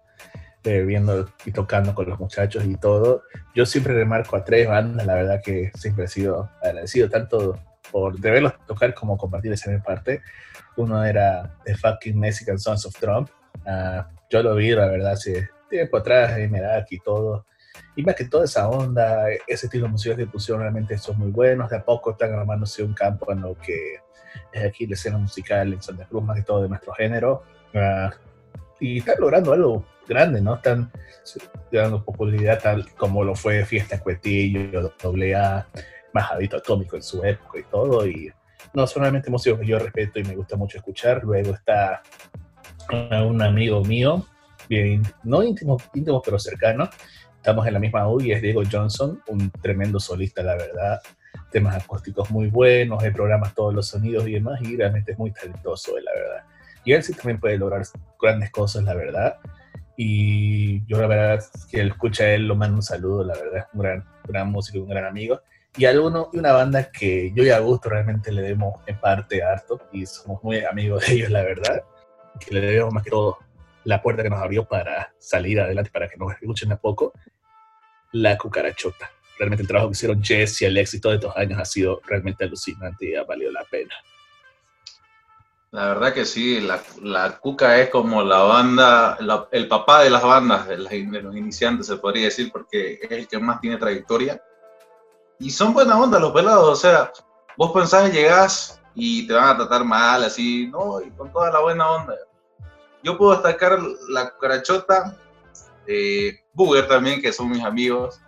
eh, 0.65 0.83
viendo 0.83 1.31
y 1.47 1.53
tocando 1.53 1.95
con 1.95 2.07
los 2.07 2.21
muchachos 2.21 2.67
y 2.67 2.77
todo, 2.77 3.23
yo 3.55 3.65
siempre 3.65 3.95
remarco 3.95 4.37
a 4.37 4.45
tres 4.45 4.69
bandas, 4.69 5.07
la 5.07 5.15
verdad 5.15 5.41
que 5.43 5.73
siempre 5.75 6.05
he 6.05 6.09
sido 6.09 6.51
agradecido 6.63 7.09
tanto 7.09 7.59
por 7.91 8.21
verlos 8.21 8.53
tocar 8.67 8.93
como 8.93 9.17
compartir 9.17 9.55
esa 9.55 9.71
misma 9.71 9.85
parte. 9.85 10.21
Uno 10.77 11.03
era 11.03 11.57
The 11.65 11.75
Fucking 11.77 12.21
Mexican 12.21 12.59
Sons 12.59 12.85
of 12.85 12.95
Trump. 13.01 13.31
Uh, 13.65 14.03
yo 14.29 14.43
lo 14.43 14.55
vi, 14.55 14.71
la 14.73 14.87
verdad, 14.87 15.13
hace 15.13 15.49
tiempo 15.71 15.97
atrás, 15.97 16.37
en 16.37 16.51
Merak 16.51 16.93
y 16.93 16.99
todo 16.99 17.47
y 17.97 18.03
más 18.03 18.15
que 18.15 18.25
toda 18.25 18.45
esa 18.45 18.69
onda, 18.69 19.27
ese 19.47 19.67
estilo 19.67 19.89
musical 19.89 20.17
que 20.17 20.27
pusieron 20.27 20.63
realmente 20.63 20.97
son 20.99 21.19
muy 21.19 21.31
buenos. 21.31 21.71
De 21.71 21.77
a 21.77 21.85
poco 21.85 22.13
están 22.13 22.33
armándose 22.33 22.83
un 22.83 22.95
campo 22.95 23.33
en 23.33 23.43
lo 23.43 23.57
que 23.59 23.97
es 24.53 24.65
aquí 24.65 24.87
la 24.87 24.95
escena 24.95 25.19
musical 25.19 25.73
en 25.73 25.83
Santa 25.83 26.07
Cruz, 26.07 26.23
más 26.23 26.37
que 26.37 26.43
todo 26.43 26.63
de 26.63 26.69
nuestro 26.69 26.93
género. 26.93 27.43
Ah, 27.75 28.11
y 28.79 28.99
están 28.99 29.17
logrando 29.21 29.53
algo 29.53 29.85
grande, 30.09 30.41
¿no? 30.41 30.57
Están 30.57 30.91
dando 31.71 32.05
popularidad 32.05 32.61
tal 32.61 32.91
como 32.95 33.23
lo 33.23 33.35
fue 33.35 33.65
Fiesta 33.65 34.01
Cuetillo, 34.01 34.93
Doble 35.01 35.35
A, 35.35 35.67
hábito 36.15 36.57
atómico 36.57 36.97
en 36.97 37.03
su 37.03 37.23
época 37.25 37.59
y 37.59 37.65
todo. 37.65 38.07
Y 38.07 38.33
no, 38.75 38.87
son 38.87 39.03
realmente 39.03 39.31
músicos 39.31 39.61
que 39.61 39.67
yo 39.67 39.79
respeto 39.79 40.19
y 40.19 40.25
me 40.25 40.35
gusta 40.35 40.57
mucho 40.57 40.79
escuchar. 40.79 41.23
Luego 41.23 41.55
está 41.55 42.03
un 42.91 43.41
amigo 43.43 43.85
mío, 43.85 44.27
bien, 44.69 45.03
no 45.23 45.43
íntimo, 45.43 45.77
íntimo 45.95 46.21
pero 46.23 46.39
cercano, 46.39 46.89
estamos 47.41 47.67
en 47.67 47.73
la 47.73 47.81
misma 47.81 48.07
U 48.07 48.21
y 48.21 48.33
es 48.33 48.43
Diego 48.43 48.63
Johnson, 48.71 49.23
un 49.29 49.51
tremendo 49.63 49.99
solista, 49.99 50.43
la 50.43 50.57
verdad. 50.57 51.01
Temas 51.51 51.75
acústicos 51.75 52.31
muy 52.31 52.49
buenos, 52.49 53.03
el 53.03 53.15
programas 53.15 53.55
todos 53.55 53.75
los 53.75 53.89
sonidos 53.89 54.29
y 54.29 54.33
demás, 54.33 54.61
y 54.61 54.77
realmente 54.77 55.13
es 55.13 55.19
muy 55.19 55.31
talentoso, 55.33 55.99
la 55.99 56.13
verdad. 56.13 56.45
Y 56.85 56.93
él 56.93 57.03
sí 57.03 57.15
también 57.15 57.41
puede 57.41 57.57
lograr 57.57 57.83
grandes 58.21 58.51
cosas, 58.51 58.85
la 58.85 58.95
verdad. 58.95 59.39
Y 59.97 60.85
yo 60.87 61.01
la 61.01 61.07
verdad 61.07 61.43
que 61.71 61.81
él 61.81 61.89
escucha 61.89 62.25
a 62.25 62.29
él, 62.35 62.47
lo 62.47 62.57
mando 62.57 62.77
un 62.77 62.83
saludo, 62.83 63.25
la 63.25 63.35
verdad, 63.35 63.59
es 63.61 63.65
un 63.73 63.81
gran, 63.81 64.05
gran 64.29 64.51
músico, 64.51 64.81
un 64.81 64.91
gran 64.91 65.07
amigo. 65.07 65.41
Y 65.79 65.87
alguno, 65.87 66.29
y 66.35 66.39
una 66.39 66.53
banda 66.53 66.91
que 66.91 67.33
yo 67.35 67.43
y 67.43 67.49
a 67.51 67.59
gusto 67.61 67.89
realmente 67.89 68.33
le 68.33 68.43
demos 68.43 68.83
en 68.87 69.01
parte 69.01 69.43
harto, 69.43 69.81
y 69.93 70.05
somos 70.05 70.45
muy 70.45 70.59
amigos 70.61 71.07
de 71.07 71.15
ellos, 71.15 71.31
la 71.31 71.43
verdad, 71.43 71.83
que 72.39 72.55
le 72.55 72.61
debemos 72.61 72.93
más 72.93 73.03
que 73.03 73.11
todo 73.11 73.39
la 73.85 74.03
puerta 74.03 74.23
que 74.23 74.31
nos 74.31 74.41
abrió 74.41 74.65
para 74.65 75.15
salir 75.19 75.61
adelante, 75.61 75.91
para 75.91 76.09
que 76.09 76.17
nos 76.17 76.33
escuchen 76.33 76.73
a 76.73 76.77
poco, 76.77 77.13
la 78.13 78.37
cucarachota. 78.37 79.11
Realmente 79.39 79.63
el 79.63 79.69
trabajo 79.69 79.89
que 79.89 79.93
hicieron 79.93 80.23
Jess 80.23 80.61
y 80.63 80.67
el 80.67 80.77
éxito 80.77 81.09
de 81.09 81.15
estos 81.17 81.37
años 81.37 81.59
ha 81.59 81.65
sido 81.65 82.01
realmente 82.07 82.45
alucinante 82.45 83.07
y 83.07 83.15
ha 83.15 83.25
valido 83.25 83.51
la 83.53 83.65
pena. 83.65 83.95
La 85.73 85.87
verdad 85.87 86.13
que 86.13 86.25
sí, 86.25 86.61
la, 86.61 86.83
la 87.01 87.39
Cuca 87.39 87.79
es 87.79 87.91
como 87.91 88.23
la 88.25 88.39
banda, 88.41 89.17
el 89.53 89.69
papá 89.69 90.03
de 90.03 90.11
las 90.11 90.23
bandas, 90.23 90.67
de, 90.67 90.79
los 90.79 90.93
iniciantes 91.37 91.87
se 91.87 91.97
podría 91.97 92.25
decir, 92.25 92.51
porque 92.51 92.99
es 93.01 93.11
el 93.11 93.29
que 93.29 93.39
más 93.39 93.61
tiene 93.61 93.77
trayectoria. 93.77 94.43
Y 95.39 95.51
son 95.51 95.73
buena 95.73 95.99
onda 95.99 96.19
los 96.19 96.33
pelados, 96.33 96.69
o 96.69 96.75
sea, 96.77 97.13
vos 97.57 97.71
pensás, 97.73 98.13
llegás 98.13 98.83
y 98.97 99.29
te 99.29 99.33
van 99.33 99.49
a 99.49 99.57
tratar 99.57 99.85
mal, 99.85 100.25
así, 100.25 100.67
no, 100.67 101.01
y 101.01 101.11
con 101.13 101.33
toda 101.33 101.53
la 101.53 101.61
buena 101.61 101.89
onda. 101.89 102.15
Yo 103.03 103.17
puedo 103.17 103.33
destacar 103.33 103.79
la 104.09 104.31
cucarachota, 104.31 105.17
eh, 105.87 106.41
Booger 106.53 106.87
también, 106.87 107.21
que 107.23 107.33
son 107.33 107.51
mis 107.51 107.65
amigos. 107.65 108.21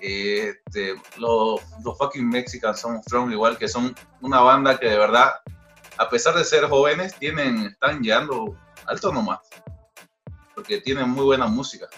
Este, 0.00 0.94
los, 1.16 1.60
fucking 1.98 2.28
Mexicans 2.28 2.80
son 2.80 3.02
strong, 3.02 3.32
igual 3.32 3.58
que 3.58 3.66
son 3.66 3.94
una 4.20 4.40
banda 4.40 4.78
que 4.78 4.88
de 4.88 4.98
verdad, 4.98 5.32
a 5.96 6.08
pesar 6.08 6.34
de 6.34 6.44
ser 6.44 6.66
jóvenes, 6.66 7.14
tienen, 7.18 7.66
están 7.66 8.00
llegando 8.00 8.56
alto 8.86 9.12
nomás. 9.12 9.40
Porque 10.54 10.80
tienen 10.80 11.08
muy 11.08 11.24
buena 11.24 11.46
música. 11.46 11.88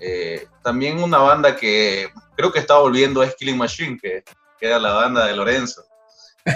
Eh, 0.00 0.46
también 0.62 1.02
una 1.02 1.18
banda 1.18 1.56
que 1.56 2.12
creo 2.36 2.52
que 2.52 2.60
está 2.60 2.78
volviendo 2.78 3.22
es 3.22 3.34
Killing 3.34 3.58
Machine, 3.58 3.98
que, 4.00 4.22
que 4.58 4.66
era 4.66 4.78
la 4.78 4.92
banda 4.92 5.26
de 5.26 5.34
Lorenzo. 5.34 5.87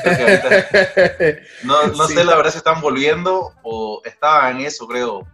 Creo 0.03 0.17
que 0.17 0.23
ahorita- 0.49 1.41
no 1.65 1.87
no 1.89 2.07
Sí. 2.07 2.15
sé 2.15 2.25
la 2.25 2.37
verdad 2.37 2.51
si 2.51 2.59
están 2.59 2.81
volviendo 2.81 3.53
o 3.63 4.01
estaban 4.05 4.61
en 4.61 4.67
eso, 4.67 4.87
creo. 4.87 5.27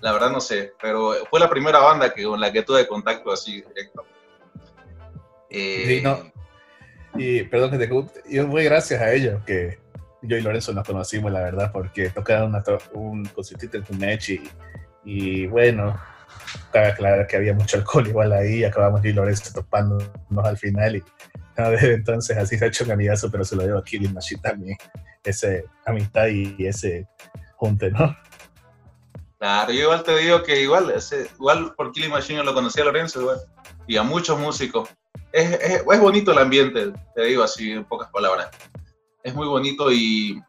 La 0.00 0.12
verdad 0.12 0.30
no 0.30 0.40
sé, 0.40 0.72
pero 0.80 1.14
fue 1.30 1.40
la 1.40 1.48
primera 1.48 1.78
banda 1.78 2.12
que, 2.12 2.24
con 2.24 2.40
la 2.40 2.52
que 2.52 2.62
tuve 2.62 2.86
contacto 2.86 3.32
así 3.32 3.62
directo. 3.62 4.04
Eh, 5.50 5.84
Sí, 5.86 6.00
no. 6.02 6.30
Y 7.18 7.44
perdón 7.44 7.70
que 7.70 7.78
te 7.78 7.88
y 8.28 8.38
fue 8.40 8.64
gracias 8.64 9.00
a 9.00 9.10
ellos 9.12 9.42
que 9.46 9.78
yo 10.22 10.36
y 10.36 10.42
Lorenzo 10.42 10.72
nos 10.72 10.86
conocimos, 10.86 11.32
la 11.32 11.40
verdad, 11.40 11.70
porque 11.72 12.10
tocaron 12.10 12.50
una 12.50 12.62
un 12.92 13.24
conciertito 13.26 13.76
en 13.78 13.84
Tunech 13.84 14.28
y, 14.28 14.42
y 15.04 15.46
bueno, 15.46 15.98
cabe 16.72 16.88
aclarar 16.88 17.26
que 17.26 17.36
había 17.36 17.54
mucho 17.54 17.78
alcohol 17.78 18.06
igual 18.06 18.32
ahí, 18.32 18.64
acabamos 18.64 19.00
yo 19.02 19.10
y 19.10 19.12
Lorenzo 19.14 19.50
topándonos 19.54 20.08
al 20.44 20.58
final 20.58 20.96
y 20.96 21.04
desde 21.70 21.94
entonces 21.94 22.36
así 22.36 22.58
se 22.58 22.64
ha 22.64 22.68
hecho 22.68 22.84
un 22.84 22.92
amigazo, 22.92 23.30
pero 23.30 23.44
se 23.44 23.56
lo 23.56 23.62
debo 23.64 23.78
a 23.78 23.84
Killing 23.84 24.12
Machine 24.12 24.40
también, 24.42 24.76
ese 25.24 25.64
amistad 25.84 26.26
y 26.28 26.66
ese 26.66 27.06
junte, 27.56 27.90
¿no? 27.90 28.16
Claro, 29.38 29.72
yo 29.72 29.82
igual 29.82 30.02
te 30.02 30.16
digo 30.16 30.42
que 30.42 30.62
igual, 30.62 30.90
ese- 30.90 31.28
igual 31.34 31.74
por 31.74 31.92
Killing 31.92 32.10
Machine 32.10 32.38
yo 32.38 32.44
lo 32.44 32.54
conocí 32.54 32.80
a 32.80 32.84
Lorenzo 32.84 33.20
igual, 33.20 33.38
y 33.86 33.96
a 33.96 34.02
muchos 34.02 34.38
músicos. 34.38 34.88
Es, 35.32 35.52
es, 35.60 35.82
es 35.90 36.00
bonito 36.00 36.32
el 36.32 36.38
ambiente, 36.38 36.92
te 37.14 37.22
digo 37.24 37.42
así 37.42 37.72
en 37.72 37.84
pocas 37.84 38.10
palabras. 38.10 38.48
Es 39.22 39.34
muy 39.34 39.46
bonito 39.46 39.90
y 39.92 40.40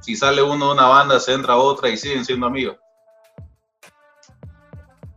si 0.00 0.16
sale 0.16 0.42
uno 0.42 0.66
de 0.66 0.72
una 0.74 0.86
banda, 0.86 1.18
se 1.20 1.32
entra 1.32 1.56
otra 1.56 1.88
y 1.88 1.96
siguen 1.96 2.24
siendo 2.24 2.46
amigos. 2.46 2.76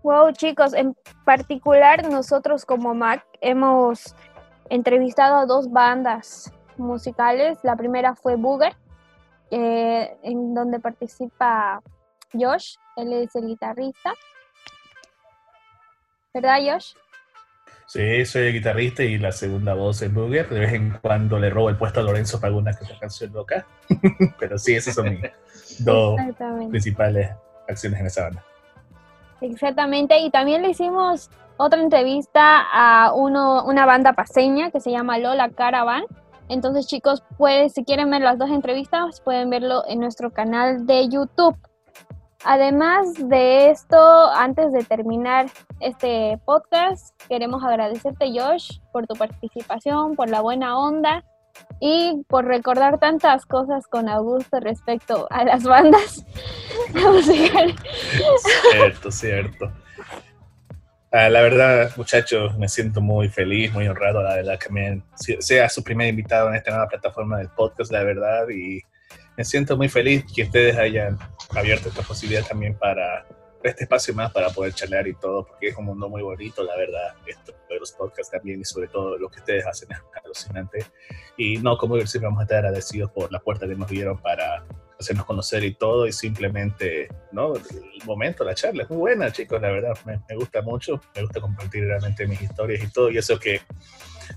Wow, 0.03 0.31
chicos, 0.31 0.73
en 0.73 0.95
particular 1.25 2.07
nosotros 2.09 2.63
como 2.63 2.93
Mac 2.93 3.25
hemos 3.41 4.15
entrevistado 4.69 5.37
a 5.37 5.45
dos 5.45 5.71
bandas 5.71 6.51
musicales. 6.77 7.59
La 7.63 7.75
primera 7.75 8.15
fue 8.15 8.35
Booger, 8.35 8.75
eh, 9.51 10.17
en 10.23 10.53
donde 10.53 10.79
participa 10.79 11.81
Josh, 12.33 12.75
él 12.95 13.13
es 13.13 13.35
el 13.35 13.47
guitarrista. 13.47 14.13
¿Verdad, 16.33 16.57
Josh? 16.63 16.93
Sí, 17.87 18.25
soy 18.25 18.47
el 18.47 18.53
guitarrista 18.53 19.03
y 19.03 19.17
la 19.17 19.31
segunda 19.31 19.73
voz 19.73 20.01
es 20.01 20.13
Booger. 20.13 20.49
De 20.49 20.59
vez 20.59 20.73
en 20.73 20.97
cuando 21.01 21.39
le 21.39 21.49
robo 21.49 21.69
el 21.69 21.77
puesto 21.77 22.01
a 22.01 22.03
Lorenzo 22.03 22.39
para 22.39 22.49
alguna 22.49 22.71
canción 22.99 23.31
loca. 23.31 23.65
Pero 24.39 24.57
sí, 24.57 24.75
esas 24.75 24.93
son 24.93 25.09
mis 25.09 25.85
dos 25.85 26.19
principales 26.69 27.31
acciones 27.67 27.99
en 28.01 28.05
esa 28.07 28.23
banda. 28.23 28.43
Exactamente, 29.39 30.17
y 30.19 30.29
también 30.31 30.63
le 30.63 30.69
hicimos 30.69 31.29
otra 31.57 31.81
entrevista 31.81 32.65
a 32.71 33.13
uno, 33.13 33.65
una 33.65 33.85
banda 33.85 34.13
paseña 34.13 34.71
que 34.71 34.79
se 34.79 34.91
llama 34.91 35.17
Lola 35.17 35.49
Caravan. 35.49 36.03
Entonces, 36.49 36.87
chicos, 36.87 37.23
pues 37.37 37.73
si 37.73 37.83
quieren 37.83 38.09
ver 38.09 38.21
las 38.21 38.37
dos 38.37 38.49
entrevistas, 38.49 39.21
pueden 39.21 39.49
verlo 39.49 39.83
en 39.87 39.99
nuestro 39.99 40.31
canal 40.31 40.85
de 40.85 41.09
YouTube. 41.09 41.57
Además 42.45 43.13
de 43.15 43.71
esto, 43.71 43.97
antes 44.31 44.71
de 44.71 44.83
terminar 44.83 45.47
este 45.79 46.39
podcast, 46.45 47.13
queremos 47.27 47.63
agradecerte, 47.63 48.31
Josh, 48.33 48.79
por 48.93 49.07
tu 49.07 49.15
participación, 49.15 50.15
por 50.15 50.29
la 50.29 50.41
buena 50.41 50.77
onda 50.77 51.25
y 51.79 52.23
por 52.29 52.45
recordar 52.45 52.99
tantas 52.99 53.45
cosas 53.45 53.87
con 53.87 54.07
Augusto 54.07 54.59
respecto 54.59 55.27
a 55.31 55.43
las 55.43 55.63
bandas 55.63 56.25
musicales. 56.93 57.75
Cierto, 58.71 59.11
cierto. 59.11 59.71
Ah, 61.09 61.29
la 61.29 61.41
verdad, 61.41 61.91
muchachos, 61.95 62.57
me 62.57 62.67
siento 62.67 62.99
muy 62.99 63.29
feliz, 63.29 63.71
muy 63.71 63.87
honrado, 63.87 64.21
la 64.21 64.35
verdad, 64.35 64.59
que 64.59 64.69
me, 64.69 65.01
sea 65.39 65.69
su 65.69 65.81
primer 65.81 66.09
invitado 66.09 66.49
en 66.49 66.55
esta 66.55 66.71
nueva 66.71 66.89
plataforma 66.89 67.37
del 67.37 67.49
podcast, 67.49 67.91
la 67.93 68.03
verdad, 68.03 68.49
y 68.49 68.81
me 69.37 69.45
siento 69.45 69.77
muy 69.77 69.87
feliz 69.87 70.25
que 70.35 70.43
ustedes 70.43 70.75
hayan 70.75 71.17
abierto 71.55 71.87
esta 71.87 72.01
posibilidad 72.01 72.45
también 72.45 72.77
para 72.77 73.25
este 73.63 73.85
espacio 73.85 74.13
más 74.13 74.31
para 74.31 74.49
poder 74.49 74.73
charlar 74.73 75.07
y 75.07 75.13
todo, 75.13 75.45
porque 75.45 75.69
es 75.69 75.77
un 75.77 75.85
mundo 75.85 76.09
muy 76.09 76.21
bonito, 76.21 76.61
la 76.63 76.75
verdad, 76.75 77.15
esto 77.25 77.53
de 77.69 77.79
los 77.79 77.93
podcasts 77.93 78.31
también 78.31 78.59
y 78.59 78.65
sobre 78.65 78.89
todo 78.89 79.17
lo 79.17 79.29
que 79.29 79.39
ustedes 79.39 79.65
hacen 79.65 79.89
es 79.91 79.99
alucinante. 80.23 80.85
Y 81.37 81.57
no, 81.57 81.77
como 81.77 81.95
decir, 81.95 82.21
vamos 82.21 82.39
a 82.39 82.43
estar 82.43 82.57
agradecidos 82.57 83.11
por 83.11 83.31
la 83.31 83.39
puerta 83.39 83.65
que 83.65 83.75
nos 83.75 83.89
dieron 83.89 84.17
para 84.17 84.65
hacernos 84.99 85.25
conocer 85.25 85.63
y 85.63 85.73
todo, 85.73 86.07
y 86.07 86.11
simplemente, 86.11 87.07
¿no? 87.31 87.55
El 87.55 88.05
momento, 88.05 88.43
la 88.43 88.55
charla 88.55 88.83
es 88.83 88.89
muy 88.89 88.97
buena, 88.97 89.31
chicos, 89.31 89.61
la 89.61 89.69
verdad, 89.69 89.93
me, 90.05 90.19
me 90.27 90.35
gusta 90.35 90.61
mucho, 90.61 91.01
me 91.15 91.21
gusta 91.21 91.39
compartir 91.39 91.85
realmente 91.85 92.27
mis 92.27 92.41
historias 92.41 92.83
y 92.83 92.91
todo, 92.91 93.09
y 93.09 93.17
eso 93.17 93.39
que 93.39 93.61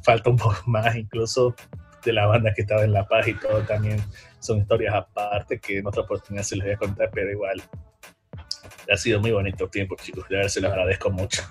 falta 0.03 0.31
un 0.31 0.37
poco 0.38 0.62
más 0.66 0.94
incluso 0.96 1.55
de 2.05 2.12
la 2.12 2.27
banda 2.27 2.53
que 2.55 2.62
estaba 2.62 2.83
en 2.83 2.92
La 2.92 3.07
Paz 3.07 3.29
y 3.29 3.35
todo 3.35 3.61
también 3.62 4.03
son 4.38 4.59
historias 4.59 4.94
aparte 4.94 5.59
que 5.59 5.79
en 5.79 5.87
otra 5.87 6.03
oportunidad 6.03 6.44
se 6.44 6.57
les 6.57 6.64
voy 6.64 6.75
a 6.75 6.79
contar, 6.79 7.11
pero 7.12 7.31
igual 7.31 7.62
ha 8.90 8.96
sido 8.96 9.20
muy 9.20 9.33
bonito 9.33 9.68
tiempo, 9.68 9.96
chicos, 9.96 10.27
verdad 10.29 10.49
se 10.49 10.61
los 10.61 10.70
agradezco 10.70 11.11
mucho. 11.11 11.42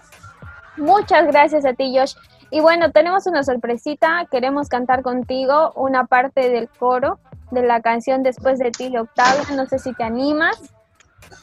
Muchas 0.77 1.27
gracias 1.27 1.65
a 1.65 1.73
ti, 1.73 1.93
Josh. 1.95 2.15
Y 2.51 2.61
bueno, 2.61 2.91
tenemos 2.91 3.27
una 3.27 3.43
sorpresita. 3.43 4.27
Queremos 4.31 4.69
cantar 4.69 5.03
contigo 5.03 5.71
una 5.75 6.05
parte 6.05 6.49
del 6.49 6.67
coro 6.67 7.19
de 7.51 7.63
la 7.63 7.81
canción 7.81 8.23
Después 8.23 8.59
de 8.59 8.71
ti 8.71 8.89
de 8.89 8.99
Octavio. 8.99 9.55
No 9.55 9.65
sé 9.65 9.79
si 9.79 9.93
te 9.93 10.03
animas. 10.03 10.57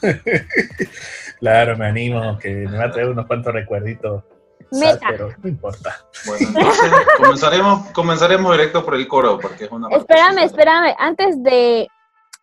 claro, 1.39 1.77
me 1.77 1.87
animo, 1.87 2.37
que 2.39 2.49
me 2.49 2.77
va 2.77 2.85
a 2.85 2.91
traer 2.91 3.09
unos 3.09 3.25
cuantos 3.25 3.53
recuerditos. 3.53 4.23
Meta. 4.71 5.07
pero 5.09 5.29
no 5.41 5.49
importa. 5.49 5.95
Bueno, 6.25 6.47
entonces 6.49 6.91
comenzaremos, 7.17 7.87
comenzaremos 7.91 8.51
directo 8.51 8.83
por 8.83 8.95
el 8.95 9.07
coro, 9.07 9.39
porque 9.39 9.65
es 9.65 9.71
una 9.71 9.87
Espérame, 9.95 10.39
espérame. 10.39 10.93
Antes 10.99 11.41
de, 11.41 11.87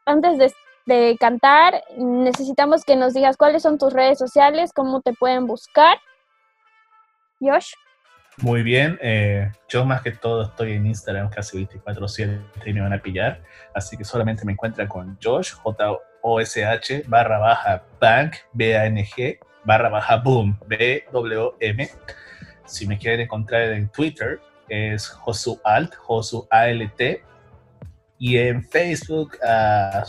antes 0.06 0.38
de, 0.38 0.52
de 0.86 1.16
cantar, 1.20 1.84
necesitamos 1.98 2.84
que 2.84 2.96
nos 2.96 3.12
digas 3.12 3.36
cuáles 3.36 3.62
son 3.62 3.76
tus 3.76 3.92
redes 3.92 4.18
sociales, 4.18 4.72
cómo 4.74 5.02
te 5.02 5.12
pueden 5.12 5.46
buscar. 5.46 5.98
Josh. 7.40 7.72
Muy 8.38 8.62
bien, 8.62 8.98
eh, 9.00 9.52
yo 9.68 9.84
más 9.84 10.02
que 10.02 10.10
todo 10.10 10.42
estoy 10.42 10.72
en 10.72 10.86
Instagram 10.86 11.30
casi 11.30 11.56
24/7 11.56 12.40
y 12.66 12.72
me 12.72 12.80
van 12.80 12.92
a 12.92 12.98
pillar, 12.98 13.40
así 13.74 13.96
que 13.96 14.04
solamente 14.04 14.44
me 14.44 14.52
encuentran 14.52 14.88
con 14.88 15.16
Josh, 15.22 15.52
J-O-S-H, 15.52 17.04
barra 17.06 17.38
baja 17.38 17.84
bank, 18.00 18.34
B-A-N-G, 18.52 19.38
barra 19.64 19.88
baja 19.88 20.16
boom, 20.16 20.58
B-W-M. 20.66 21.88
Si 22.66 22.86
me 22.86 22.98
quieren 22.98 23.20
encontrar 23.20 23.62
en 23.72 23.88
Twitter 23.88 24.40
es 24.68 25.08
Josu 25.08 25.60
Alt, 25.62 25.94
Josu 25.94 26.48
A-L-T, 26.50 27.22
y 28.18 28.38
en 28.38 28.64
Facebook 28.64 29.38
ah, 29.46 30.04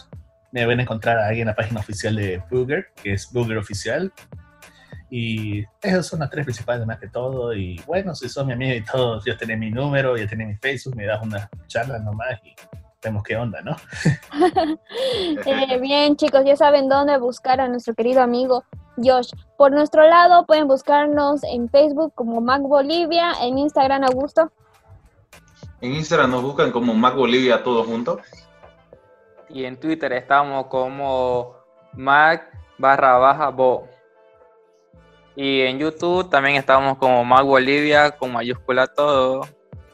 me 0.52 0.66
van 0.66 0.80
a 0.80 0.84
encontrar 0.84 1.20
ahí 1.20 1.42
en 1.42 1.48
la 1.48 1.56
página 1.56 1.82
oficial 1.82 2.16
de 2.16 2.42
Booger, 2.50 2.88
que 3.02 3.14
es 3.14 3.32
Booger 3.32 3.58
Oficial, 3.58 4.12
y 5.18 5.64
esas 5.82 6.08
son 6.08 6.20
las 6.20 6.30
tres 6.30 6.44
principales 6.44 6.86
más 6.86 7.00
que 7.00 7.08
todo. 7.08 7.54
Y 7.54 7.82
bueno, 7.88 8.14
si 8.14 8.28
son 8.28 8.48
mi 8.48 8.52
amigo 8.54 8.76
y 8.76 8.84
todo, 8.84 9.22
ya 9.26 9.38
tenés 9.38 9.58
mi 9.58 9.72
número, 9.72 10.18
ya 10.18 10.28
tenés 10.28 10.46
mi 10.50 10.56
Facebook, 10.56 10.94
me 10.98 11.06
das 11.06 11.24
una 11.24 11.50
charla 11.68 12.00
nomás 12.00 12.38
y 12.44 12.54
vemos 13.02 13.24
qué 13.24 13.38
onda, 13.38 13.62
¿no? 13.62 13.78
Eh, 15.46 15.80
bien, 15.80 16.18
chicos, 16.18 16.44
ya 16.44 16.58
saben 16.58 16.90
dónde 16.90 17.18
buscar 17.18 17.62
a 17.62 17.70
nuestro 17.70 17.94
querido 17.94 18.22
amigo 18.22 18.66
Josh. 18.98 19.32
Por 19.58 19.72
nuestro 19.72 20.06
lado, 20.06 20.46
pueden 20.46 20.68
buscarnos 20.68 21.46
en 21.46 21.70
Facebook 21.70 22.12
como 22.14 22.42
Mac 22.42 22.64
Bolivia, 22.64 23.32
en 23.42 23.58
Instagram, 23.58 24.04
Augusto. 24.04 24.52
En 25.80 25.94
Instagram 25.94 26.32
nos 26.32 26.44
buscan 26.44 26.72
como 26.74 26.94
Mac 26.94 27.16
Bolivia 27.16 27.64
todos 27.64 27.86
juntos. 27.86 28.20
Y 29.48 29.64
en 29.64 29.80
Twitter 29.80 30.12
estamos 30.12 30.68
como 30.68 31.56
Mac 31.94 32.52
barra 32.78 33.18
baja 33.18 33.50
Bo. 33.50 33.95
Y 35.36 35.62
en 35.62 35.80
YouTube 35.80 36.30
también 36.30 36.56
estamos 36.56 36.98
como 36.98 37.24
Mac 37.26 37.44
Bolivia 37.44 38.12
con 38.12 38.32
mayúscula 38.32 38.88
todo. 38.88 39.48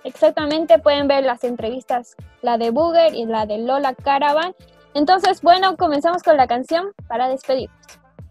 Exactamente, 0.03 0.79
pueden 0.79 1.07
ver 1.07 1.23
las 1.23 1.43
entrevistas, 1.43 2.15
la 2.41 2.57
de 2.57 2.71
Booger 2.71 3.13
y 3.13 3.25
la 3.25 3.45
de 3.45 3.59
Lola 3.59 3.93
Caravan. 3.93 4.55
Entonces, 4.93 5.41
bueno, 5.41 5.77
comenzamos 5.77 6.23
con 6.23 6.37
la 6.37 6.47
canción 6.47 6.91
para 7.07 7.27
despedirnos. 7.27 7.77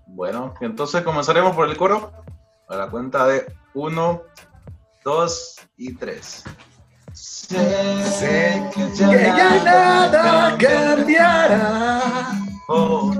Bueno, 0.06 0.54
entonces 0.60 1.02
comenzaremos 1.02 1.54
por 1.54 1.68
el 1.68 1.76
coro. 1.76 2.12
A 2.68 2.76
la 2.76 2.88
cuenta 2.88 3.26
de 3.26 3.52
uno, 3.74 4.22
dos 5.04 5.56
y 5.76 5.96
tres. 5.96 6.44
Sé, 7.48 8.62
que 8.74 8.84
ya, 8.94 9.62
nada 9.64 10.56
cambiará. 10.58 12.32
Oh, 12.68 13.12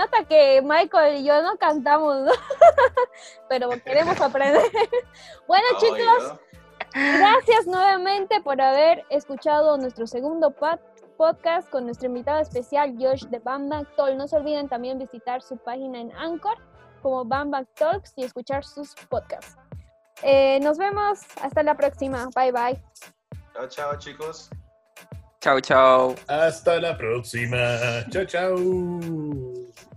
Nota 0.00 0.24
que 0.24 0.62
Michael 0.62 1.16
y 1.18 1.24
yo 1.24 1.42
no 1.42 1.56
cantamos, 1.56 2.22
¿no? 2.22 2.32
pero 3.48 3.70
queremos 3.84 4.20
aprender. 4.20 4.62
bueno, 5.46 5.66
chicos, 5.78 6.34
gracias 6.92 7.66
nuevamente 7.66 8.40
por 8.40 8.60
haber 8.60 9.04
escuchado 9.10 9.76
nuestro 9.76 10.06
segundo 10.06 10.50
pod- 10.50 10.80
podcast 11.16 11.68
con 11.68 11.84
nuestro 11.84 12.06
invitado 12.06 12.40
especial, 12.40 12.94
Josh 12.98 13.24
de 13.26 13.38
Bambang 13.38 13.86
Talk. 13.96 14.14
No 14.16 14.26
se 14.26 14.36
olviden 14.36 14.68
también 14.68 14.98
visitar 14.98 15.42
su 15.42 15.56
página 15.56 16.00
en 16.00 16.12
Anchor 16.16 16.56
como 17.02 17.24
Bambang 17.24 17.66
Talks 17.74 18.12
y 18.16 18.24
escuchar 18.24 18.64
sus 18.64 18.94
podcasts. 19.08 19.56
Eh, 20.22 20.60
nos 20.60 20.78
vemos. 20.78 21.20
Hasta 21.42 21.62
la 21.62 21.74
próxima. 21.74 22.28
Bye 22.34 22.52
bye. 22.52 22.82
Chao, 23.54 23.68
chao, 23.68 23.98
chicos. 23.98 24.50
Chau, 25.40 25.58
chau. 25.60 26.14
Hasta 26.28 26.78
la 26.80 26.96
próxima. 26.96 28.04
Chao, 28.10 28.24
chao. 28.26 29.89